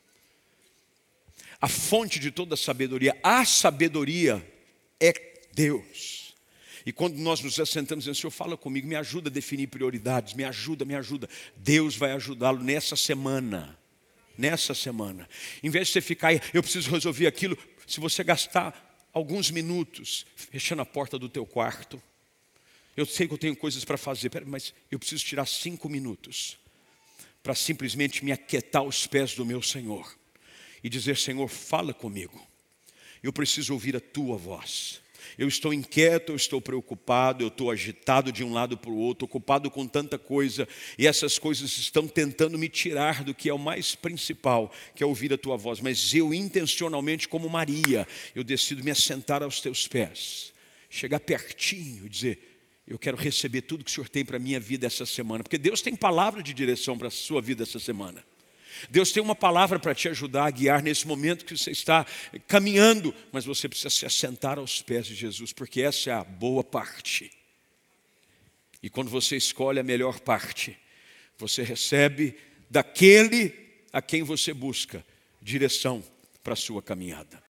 A 1.59 1.67
fonte 1.67 2.19
de 2.19 2.29
toda 2.29 2.55
sabedoria, 2.55 3.17
a 3.23 3.43
sabedoria 3.43 4.45
é 4.99 5.13
Deus. 5.53 6.35
E 6.85 6.91
quando 6.93 7.17
nós 7.17 7.41
nos 7.41 7.59
assentamos 7.59 8.07
e 8.07 8.15
Senhor, 8.15 8.31
fala 8.31 8.55
comigo, 8.55 8.87
me 8.87 8.95
ajuda 8.95 9.29
a 9.29 9.31
definir 9.31 9.67
prioridades, 9.67 10.33
me 10.33 10.43
ajuda, 10.43 10.85
me 10.85 10.95
ajuda. 10.95 11.27
Deus 11.55 11.97
vai 11.97 12.11
ajudá-lo 12.11 12.63
nessa 12.63 12.95
semana. 12.95 13.77
Nessa 14.37 14.73
semana. 14.73 15.27
Em 15.63 15.69
vez 15.69 15.87
de 15.87 15.93
você 15.93 16.01
ficar, 16.01 16.31
eu 16.53 16.61
preciso 16.61 16.91
resolver 16.91 17.27
aquilo, 17.27 17.57
se 17.87 17.99
você 17.99 18.23
gastar 18.23 19.09
alguns 19.11 19.49
minutos 19.49 20.25
fechando 20.35 20.81
a 20.81 20.85
porta 20.85 21.17
do 21.17 21.27
teu 21.27 21.45
quarto, 21.45 22.01
eu 22.95 23.05
sei 23.05 23.27
que 23.27 23.33
eu 23.33 23.37
tenho 23.37 23.55
coisas 23.55 23.83
para 23.83 23.97
fazer, 23.97 24.31
mas 24.45 24.73
eu 24.91 24.99
preciso 24.99 25.25
tirar 25.25 25.45
cinco 25.47 25.89
minutos 25.89 26.57
para 27.41 27.55
simplesmente 27.55 28.23
me 28.23 28.31
aquietar 28.31 28.83
aos 28.83 29.07
pés 29.07 29.33
do 29.33 29.45
meu 29.45 29.61
Senhor 29.61 30.15
e 30.83 30.89
dizer: 30.89 31.17
Senhor, 31.17 31.47
fala 31.47 31.93
comigo. 31.93 32.39
Eu 33.21 33.33
preciso 33.33 33.73
ouvir 33.73 33.95
a 33.95 33.99
tua 33.99 34.37
voz. 34.37 35.01
Eu 35.37 35.47
estou 35.47 35.73
inquieto, 35.73 36.31
eu 36.31 36.35
estou 36.35 36.61
preocupado, 36.61 37.43
eu 37.43 37.47
estou 37.47 37.69
agitado 37.69 38.31
de 38.31 38.43
um 38.43 38.53
lado 38.53 38.77
para 38.77 38.89
o 38.89 38.97
outro, 38.97 39.25
ocupado 39.25 39.69
com 39.69 39.87
tanta 39.87 40.17
coisa, 40.17 40.67
e 40.97 41.05
essas 41.05 41.37
coisas 41.37 41.77
estão 41.77 42.07
tentando 42.07 42.57
me 42.57 42.69
tirar 42.69 43.23
do 43.23 43.33
que 43.33 43.49
é 43.49 43.53
o 43.53 43.59
mais 43.59 43.95
principal, 43.95 44.71
que 44.95 45.03
é 45.03 45.05
ouvir 45.05 45.33
a 45.33 45.37
tua 45.37 45.57
voz. 45.57 45.79
Mas 45.79 46.13
eu, 46.13 46.33
intencionalmente, 46.33 47.27
como 47.27 47.49
Maria, 47.49 48.07
eu 48.33 48.43
decido 48.43 48.83
me 48.83 48.91
assentar 48.91 49.43
aos 49.43 49.59
teus 49.59 49.87
pés, 49.87 50.53
chegar 50.89 51.19
pertinho 51.19 52.05
e 52.05 52.09
dizer: 52.09 52.57
eu 52.87 52.97
quero 52.97 53.17
receber 53.17 53.61
tudo 53.63 53.83
que 53.83 53.91
o 53.91 53.93
Senhor 53.93 54.09
tem 54.09 54.23
para 54.23 54.37
a 54.37 54.39
minha 54.39 54.59
vida 54.59 54.87
essa 54.87 55.05
semana, 55.05 55.43
porque 55.43 55.57
Deus 55.57 55.81
tem 55.81 55.95
palavra 55.95 56.41
de 56.41 56.53
direção 56.53 56.97
para 56.97 57.09
a 57.09 57.11
sua 57.11 57.41
vida 57.41 57.63
essa 57.63 57.79
semana. 57.79 58.23
Deus 58.89 59.11
tem 59.11 59.21
uma 59.21 59.35
palavra 59.35 59.79
para 59.79 59.95
te 59.95 60.09
ajudar 60.09 60.45
a 60.45 60.51
guiar 60.51 60.81
nesse 60.81 61.07
momento 61.07 61.45
que 61.45 61.57
você 61.57 61.71
está 61.71 62.05
caminhando, 62.47 63.13
mas 63.31 63.45
você 63.45 63.67
precisa 63.67 63.89
se 63.89 64.05
assentar 64.05 64.59
aos 64.59 64.81
pés 64.81 65.05
de 65.05 65.15
Jesus, 65.15 65.53
porque 65.53 65.81
essa 65.81 66.09
é 66.09 66.13
a 66.13 66.23
boa 66.23 66.63
parte. 66.63 67.31
E 68.81 68.89
quando 68.89 69.09
você 69.09 69.35
escolhe 69.35 69.79
a 69.79 69.83
melhor 69.83 70.19
parte, 70.19 70.77
você 71.37 71.63
recebe 71.63 72.35
daquele 72.69 73.53
a 73.91 74.01
quem 74.01 74.23
você 74.23 74.53
busca 74.53 75.05
direção 75.41 76.03
para 76.43 76.53
a 76.53 76.57
sua 76.57 76.81
caminhada. 76.81 77.41